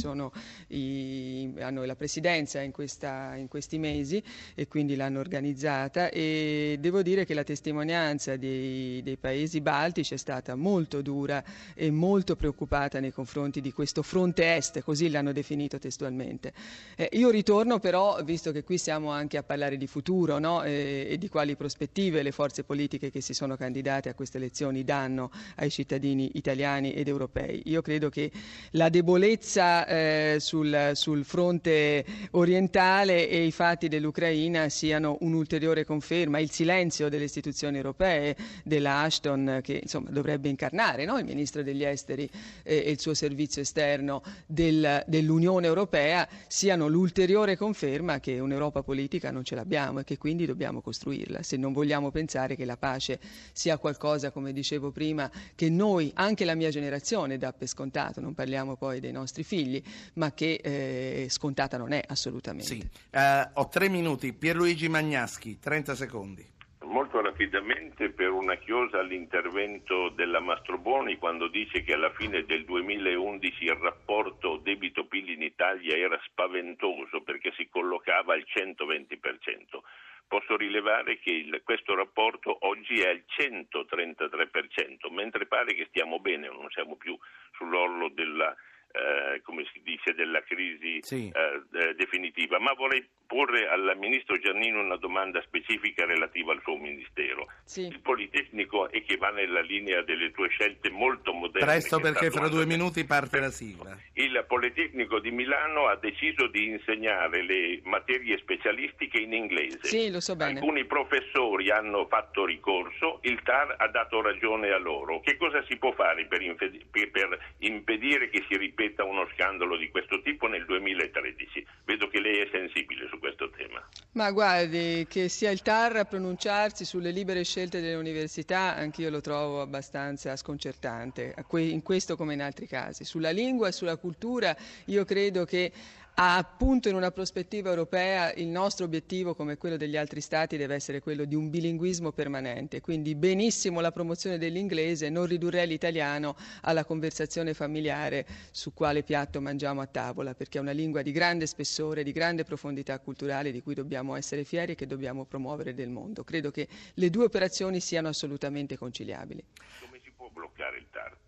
i- 0.71 1.53
hanno 1.61 1.85
la 1.85 1.95
presidenza 1.95 2.61
in, 2.61 2.73
questa- 2.73 3.37
in 3.37 3.47
questi 3.47 3.79
mesi 3.79 4.21
e 4.57 4.67
quindi 4.67 4.97
l'hanno 4.97 5.21
organizzata 5.21 6.09
e 6.11 6.77
devo 6.81 7.03
dire 7.03 7.25
che 7.25 7.35
la 7.35 7.45
testimonianza 7.45 8.35
dei, 8.37 9.01
dei 9.05 9.19
paesi 9.19 9.61
baltici 9.61 10.15
è 10.15 10.17
stata 10.17 10.57
molto 10.57 11.03
dura 11.03 11.41
e 11.73 11.93
molto 11.93 12.35
preoccupata 12.35 12.99
nei 12.99 13.13
confronti 13.13 13.61
di 13.61 13.71
questo 13.73 14.03
fronte 14.03 14.57
est, 14.57 14.81
così 14.81 15.09
l'hanno 15.09 15.31
definito 15.31 15.79
testualmente. 15.79 16.53
Eh, 16.97 17.11
io 17.13 17.31
ritorno 17.31 17.79
però, 17.79 18.21
visto 18.25 18.51
che 18.51 18.65
qui 18.65 18.77
siamo 18.77 19.11
anche 19.13 19.37
a 19.37 19.45
parlare 19.45 19.77
di 19.77 19.87
futuro 19.87 20.31
no? 20.39 20.63
e, 20.63 21.07
e 21.11 21.19
di 21.19 21.29
quali 21.29 21.57
prospettive 21.57 22.23
le 22.23 22.33
forze 22.33 22.65
politiche 22.65 23.11
che 23.11 23.21
si 23.21 23.35
sono 23.35 23.57
candidate 23.57 24.09
a 24.09 24.15
queste 24.15 24.39
elezioni 24.39 24.85
danno 24.85 25.31
ai 25.57 25.71
cittadini 25.71 26.31
italiani 26.35 26.93
ed 26.93 27.09
europei. 27.09 27.63
Io 27.67 27.83
credo 27.83 28.09
che 28.09 28.31
la 28.73 28.89
debolezza 28.89 29.87
eh, 29.87 30.37
sul, 30.41 30.91
sul 30.95 31.25
fronte 31.25 32.05
orientale 32.33 33.29
e 33.29 33.45
i 33.45 33.53
fatti 33.53 33.89
dell'Ucraina 33.89 34.69
siano 34.69 35.17
un'ulteriore 35.21 35.85
conferma, 35.85 36.39
il 36.39 36.51
silenzio 36.51 37.09
delle 37.09 37.25
istituzioni 37.25 37.77
europee, 37.77 38.37
della 38.65 39.01
Ashton 39.01 39.61
che 39.63 39.81
insomma, 39.83 40.11
dovrebbe 40.11 40.49
incarnare 40.49 41.05
no? 41.05 41.19
il 41.19 41.25
ministro 41.25 41.63
degli 41.63 41.85
esteri 41.85 42.29
eh, 42.63 42.83
e 42.87 42.91
il 42.91 43.01
suo 43.01 43.15
servizio 43.15 43.63
esterno 43.63 44.23
del- 44.47 45.03
dell'Unione 45.07 45.67
Europea 45.67 46.29
siano 46.47 46.89
l'ulteriore 46.89 47.57
conferma 47.57 48.21
che 48.21 48.39
un'Europa 48.39 48.83
politica 48.83 49.31
non 49.31 49.45
ce 49.45 49.55
l'abbiamo 49.55 50.01
e 50.01 50.05
che 50.05 50.19
quindi 50.23 50.47
dobbiamo 50.47 50.81
costruirla, 50.81 51.43
se 51.43 51.57
non 51.57 51.73
vogliamo 51.73 52.13
pensare 52.13 52.55
che 52.55 52.65
la 52.65 52.77
pace 52.77 53.19
sia 53.51 53.77
qualcosa, 53.77 54.31
come 54.31 54.53
dicevo 54.53 54.93
prima, 54.93 55.29
che 55.57 55.69
noi, 55.69 56.13
anche 56.15 56.45
la 56.45 56.55
mia 56.55 56.71
generazione, 56.71 57.39
dà 57.39 57.53
per 57.53 57.67
scontato, 57.67 58.21
non 58.21 58.33
parliamo 58.33 58.77
poi 58.77 59.01
dei 59.01 59.11
nostri 59.11 59.43
figli, 59.43 59.83
ma 60.15 60.33
che 60.33 60.61
eh, 60.63 61.27
scontata 61.29 61.77
non 61.77 61.91
è 61.91 62.05
assolutamente. 62.07 62.69
Sì. 62.69 62.89
Eh, 63.11 63.49
ho 63.53 63.69
tre 63.69 63.89
minuti. 63.89 64.33
Pierluigi 64.33 64.89
Magnaschi, 64.89 65.59
30 65.59 65.97
secondi. 65.97 66.52
Molto 66.93 67.23
rapidamente 67.23 68.11
per 68.11 68.31
una 68.33 68.57
chiosa 68.57 68.99
all'intervento 68.99 70.11
della 70.11 70.41
Mastroboni 70.41 71.17
quando 71.17 71.49
dice 71.49 71.83
che 71.83 71.95
alla 71.95 72.13
fine 72.13 72.45
del 72.45 72.67
2011 72.67 73.65
il 73.65 73.77
rapporto 73.77 74.59
debito-PIL 74.59 75.31
in 75.31 75.41
Italia 75.43 75.97
era 75.97 76.21
spaventoso 76.27 77.23
perché 77.23 77.51
si 77.57 77.67
collocava 77.71 78.35
al 78.35 78.45
120%. 78.47 79.85
Posso 80.29 80.55
rilevare 80.59 81.19
che 81.19 81.31
il- 81.31 81.63
questo 81.65 81.95
rapporto 81.95 82.59
oggi 82.67 83.01
è 83.01 83.09
al 83.09 83.23
133%, 83.27 85.09
mentre 85.11 85.47
pare 85.47 85.73
che 85.73 85.87
stiamo 85.89 86.21
bene, 86.21 86.49
non 86.49 86.69
siamo 86.73 86.97
più 86.97 87.17
sull'orlo 87.57 88.09
della, 88.11 88.55
eh, 88.93 89.41
come 89.43 89.65
si 89.73 89.81
dice, 89.83 90.13
della 90.13 90.43
crisi 90.43 90.99
Sì. 91.03 91.31
eh, 91.35 91.95
definitiva. 91.95 92.59
Ma 92.59 92.75
vorrei 92.75 93.03
porre 93.33 93.67
al 93.67 93.97
Ministro 93.97 94.39
Giannino 94.39 94.81
una 94.81 94.97
domanda 94.97 95.41
specifica 95.41 96.05
relativa 96.05 96.53
al 96.53 96.61
suo 96.63 96.77
Ministero. 96.77 97.47
Sì. 97.65 97.87
Il 97.87 98.01
Politecnico 98.01 98.91
è 98.91 99.03
che 99.03 99.17
va 99.17 99.31
nella 99.31 99.63
linea 99.63 100.03
delle 100.03 100.31
tue 100.33 100.51
scelte 100.51 100.91
molto 100.91 101.33
moderne. 101.33 101.65
Presto 101.67 101.99
perché 101.99 102.31
fra 102.31 102.49
due 102.49 102.67
minuti 102.67 103.07
parte 103.07 103.41
la 103.41 103.49
sigla. 103.49 103.97
il 104.15 104.45
Politecnico 104.47 105.19
di 105.19 105.31
Milano 105.31 105.87
ha 105.87 105.97
deciso 105.97 106.47
di 106.49 106.69
insegnare 106.69 107.43
le 107.43 107.81
materie 107.85 108.37
specialistiche 108.37 109.19
in 109.23 109.33
inglese. 109.33 109.79
Sì, 109.85 110.11
lo 110.11 110.21
so 110.21 110.37
bene. 110.37 110.59
Alcuni 110.59 110.85
professori 110.85 111.71
hanno 111.71 112.07
fatto 112.09 112.45
ricorso, 112.45 113.21
il 113.23 113.41
TAR 113.43 113.77
ha 113.79 113.89
dato 113.89 114.21
ragione 114.21 114.69
a 114.73 114.79
loro. 114.79 115.21
Che 115.21 115.39
cosa 115.39 115.65
si 115.65 115.79
può 115.79 115.93
fare 115.93 116.27
per, 116.27 116.43
infe- 116.43 116.71
per- 116.91 117.11
per 117.11 117.39
impedire 117.61 118.29
che 118.29 118.45
si 118.47 118.59
ripeta 118.59 119.05
uno 119.05 119.27
scandalo 119.33 119.79
di 119.79 119.89
questo 119.89 120.21
tipo 120.21 120.49
nel 120.49 120.67
2013? 120.67 121.67
Vedo 121.87 122.09
che 122.09 122.21
lei 122.21 122.41
è 122.41 122.49
sensibile 122.53 123.09
su 123.09 123.19
questo 123.23 123.49
tema. 123.51 123.81
Ma 124.15 124.33
guardi, 124.33 125.07
che 125.09 125.29
sia 125.29 125.51
il 125.51 125.63
TAR 125.63 125.97
a 125.97 126.05
pronunciarsi 126.05 126.85
sulle 126.85 127.13
libere 127.13 127.45
scelte 127.45 127.81
delle 127.81 127.95
università, 127.95 128.75
anch'io 128.75 129.11
lo 129.11 129.21
trovo 129.21 129.61
abbastanza 129.61 130.35
sconcertante, 130.35 131.33
in 131.53 131.83
questo 131.83 132.17
come 132.17 132.35
in 132.35 132.43
altri 132.43 132.67
casi. 132.67 133.05
Sulla 133.05 133.31
lingua 133.31 133.69
e 133.69 133.73
sulla 133.73 133.97
cultura 133.97 134.55
io 134.87 135.05
credo 135.05 135.45
che 135.45 135.71
appunto 136.15 136.89
in 136.89 136.95
una 136.95 137.11
prospettiva 137.11 137.71
europea 137.71 138.33
il 138.35 138.49
nostro 138.49 138.85
obiettivo, 138.85 139.35
come 139.35 139.57
quello 139.57 139.77
degli 139.77 139.97
altri 139.97 140.21
Stati, 140.21 140.57
deve 140.57 140.75
essere 140.75 141.01
quello 141.01 141.25
di 141.25 141.35
un 141.35 141.51
bilinguismo 141.51 142.13
permanente. 142.13 142.81
Quindi 142.81 143.15
benissimo 143.15 143.81
la 143.81 143.93
promozione 143.93 144.39
dell'inglese, 144.39 145.09
non 145.09 145.27
ridurrei 145.27 145.67
l'italiano 145.67 146.37
alla 146.63 146.85
conversazione 146.85 147.55
familiare 147.55 148.27
su 148.51 148.75
quale 148.75 149.03
piatto 149.03 149.41
mangiamo 149.41 149.81
a 149.81 149.87
tavola, 149.87 150.35
perché 150.35 150.59
è 150.59 150.61
una 150.61 150.73
lingua 150.73 151.03
di 151.03 151.13
grande 151.13 151.47
spessore, 151.47 152.03
di 152.03 152.13
grande 152.13 152.45
profondità 152.45 152.99
culturale 152.99 153.51
di 153.51 153.63
cui 153.63 153.75
dobbiamo 153.75 154.15
essere 154.15 154.45
fieri 154.45 154.73
e 154.73 154.75
che 154.75 154.87
dobbiamo 154.87 155.25
promuovere 155.25 155.73
nel 155.73 155.91
mondo. 155.91 156.25
Credo 156.25 156.51
che 156.51 156.69
le 156.95 157.11
due 157.11 157.25
operazioni 157.25 157.81
siano 157.81 158.09
assolutamente 158.09 158.77
conciliabili. 158.77 159.43
Come 159.81 160.01
si 160.03 160.11
può 160.11 160.29
bloccare 160.29 160.79
il 160.79 160.87
TAR? 160.91 161.22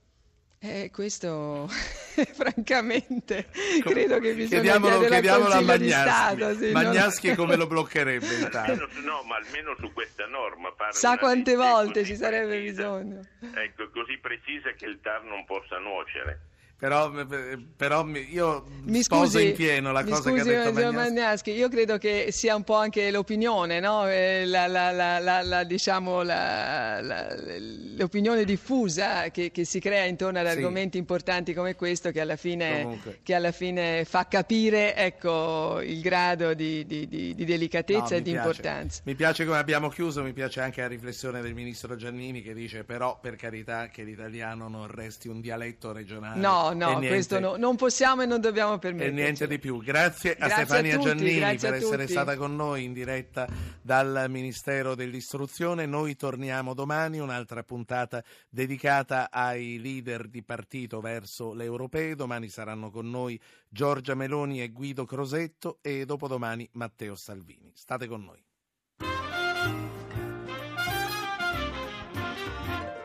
Eh, 0.66 0.90
questo 0.90 1.68
francamente 2.33 3.48
credo 3.83 4.18
che 4.18 4.33
bisogna 4.33 4.62
Chiediamolo, 4.62 4.98
chiedere 5.00 5.05
al 5.16 5.20
chiediamolo 5.20 5.53
a 5.53 5.61
Magnaschi. 5.61 6.09
Stato. 6.09 6.55
sì, 6.57 6.72
non- 6.72 6.83
Magnaschi 6.83 7.35
come 7.35 7.57
lo 7.57 7.66
bloccherebbe 7.66 8.27
il 8.35 8.48
TAR? 8.48 8.70
Almeno 8.70 8.88
su- 8.90 9.00
no, 9.05 9.22
ma 9.24 9.37
almeno 9.37 9.77
su 9.79 9.92
questa 9.92 10.24
norma. 10.27 10.72
fare 10.74 10.92
Sa 10.94 11.18
quante 11.18 11.55
volte 11.55 12.05
ci 12.05 12.16
sarebbe 12.16 12.57
precisa. 12.61 12.83
bisogno. 12.98 13.20
Ecco, 13.55 13.90
così 13.90 14.16
precisa 14.16 14.70
che 14.72 14.87
il 14.87 15.00
TAR 15.03 15.22
non 15.24 15.44
possa 15.44 15.77
nuocere. 15.77 16.40
Però, 16.85 17.11
però 17.79 18.05
mi- 18.05 18.29
io 18.31 18.62
Mi 18.83 19.03
sposo 19.03 19.38
scusi, 19.38 19.47
in 19.47 19.55
pieno 19.55 19.90
la 19.90 20.05
cosa 20.05 20.16
scusi, 20.29 20.35
che 20.35 20.40
ha 20.40 20.44
detto 20.64 20.73
Magnaschi. 20.75 20.94
Magnaschi, 20.97 21.51
io 21.53 21.68
credo 21.70 21.97
che 21.97 22.27
sia 22.31 22.55
un 22.55 22.62
po' 22.62 22.75
anche 22.75 23.11
l'opinione, 23.11 23.81
no? 23.81 24.07
Eh, 24.07 24.44
la- 24.44 24.66
la- 24.66 24.92
la- 25.42 25.64
diciamo, 25.64 26.23
l'opinione 27.97 28.44
diffusa 28.44 29.31
che, 29.31 29.51
che 29.51 29.64
si 29.64 29.81
crea 29.81 30.05
intorno 30.05 30.38
ad 30.40 30.47
Sì. 30.47 30.53
argomenti 30.53 30.99
importanti 30.99 31.55
come 31.55 31.75
questo 31.75 32.11
che 32.11 32.20
alla 32.20 32.37
fine, 32.37 32.99
che 33.23 33.35
alla 33.35 33.53
fine 33.53 34.05
fa 34.05 34.27
capire 34.29 34.94
ecco, 34.94 35.81
il 35.81 36.03
grado 36.03 36.53
di, 36.53 36.85
di- 36.85 37.09
di- 37.09 37.35
di 37.35 37.44
delicatezza 37.47 38.11
No, 38.11 38.16
e 38.16 38.23
di 38.23 38.33
piace. 38.33 38.47
importanza. 38.47 39.01
Mi 39.07 39.14
piace 39.14 39.47
come 39.47 39.57
abbiamo 39.57 39.88
chiuso, 39.88 40.23
mi 40.23 40.35
piace 40.35 40.61
anche 40.61 40.83
la 40.83 40.88
riflessione 40.88 41.40
del 41.40 41.55
ministro 41.55 41.97
Giannini 41.97 42.42
che 42.42 42.53
dice 42.53 42.85
però 42.85 43.18
per 43.20 43.37
carità 43.37 43.88
che 43.88 44.03
l'italiano 44.03 44.68
non 44.68 44.87
resti 44.87 45.29
un 45.29 45.40
dialetto 45.40 45.90
regionale 45.92 46.38
No, 46.38 46.73
no, 46.74 46.98
questo 46.98 47.40
no, 47.40 47.56
non 47.56 47.76
possiamo 47.76 48.22
e 48.22 48.26
non 48.26 48.40
dobbiamo 48.40 48.78
permetterci. 48.78 49.18
E 49.18 49.22
niente 49.22 49.46
di 49.46 49.58
più. 49.58 49.82
Grazie, 49.82 50.34
grazie 50.34 50.54
a 50.54 50.64
Stefania 50.64 50.94
a 50.94 50.98
tutti, 50.98 51.08
Giannini 51.08 51.56
per 51.58 51.74
essere 51.74 52.06
stata 52.06 52.37
con 52.37 52.54
noi 52.54 52.84
in 52.84 52.92
diretta 52.92 53.48
dal 53.80 54.26
Ministero 54.28 54.94
dell'Istruzione. 54.94 55.87
Noi 55.87 56.16
torniamo 56.16 56.74
domani, 56.74 57.18
un'altra 57.18 57.62
puntata 57.62 58.22
dedicata 58.48 59.30
ai 59.30 59.78
leader 59.80 60.28
di 60.28 60.42
partito 60.42 61.00
verso 61.00 61.52
le 61.52 61.64
europee. 61.64 62.14
Domani 62.14 62.48
saranno 62.48 62.90
con 62.90 63.08
noi 63.10 63.40
Giorgia 63.68 64.14
Meloni 64.14 64.62
e 64.62 64.70
Guido 64.70 65.04
Crosetto 65.04 65.78
e 65.80 66.04
dopodomani 66.04 66.68
Matteo 66.72 67.14
Salvini. 67.14 67.72
State 67.74 68.06
con 68.06 68.24
noi. 68.24 68.42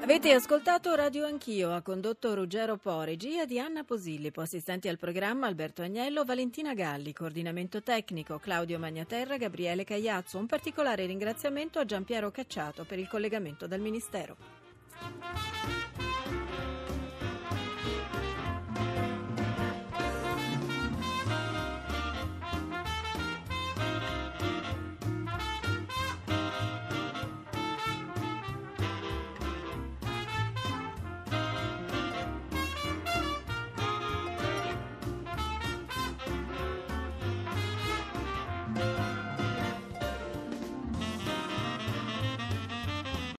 Avete 0.10 0.32
ascoltato 0.32 0.96
Radio 0.96 1.28
Anch'io, 1.28 1.72
ha 1.72 1.84
condotto 1.84 2.34
Ruggero 2.34 2.78
Po, 2.78 3.04
regia 3.04 3.46
di 3.46 3.60
Anna 3.60 3.84
Posillipo, 3.84 4.42
assistenti 4.42 4.88
al 4.88 4.98
programma 4.98 5.46
Alberto 5.46 5.84
Agnello, 5.84 6.26
Valentina 6.26 6.74
Galli, 6.74 7.14
coordinamento 7.14 7.84
tecnico 7.84 8.40
Claudio 8.40 8.80
Magnaterra, 8.80 9.38
Gabriele 9.38 9.84
Cagliazzo. 9.84 10.40
Un 10.40 10.48
particolare 10.48 11.06
ringraziamento 11.06 11.78
a 11.78 11.86
Giampiero 11.86 12.32
Cacciato 12.32 12.86
per 12.86 12.98
il 12.98 13.08
collegamento 13.08 13.68
dal 13.68 13.82
Ministero. 13.82 14.36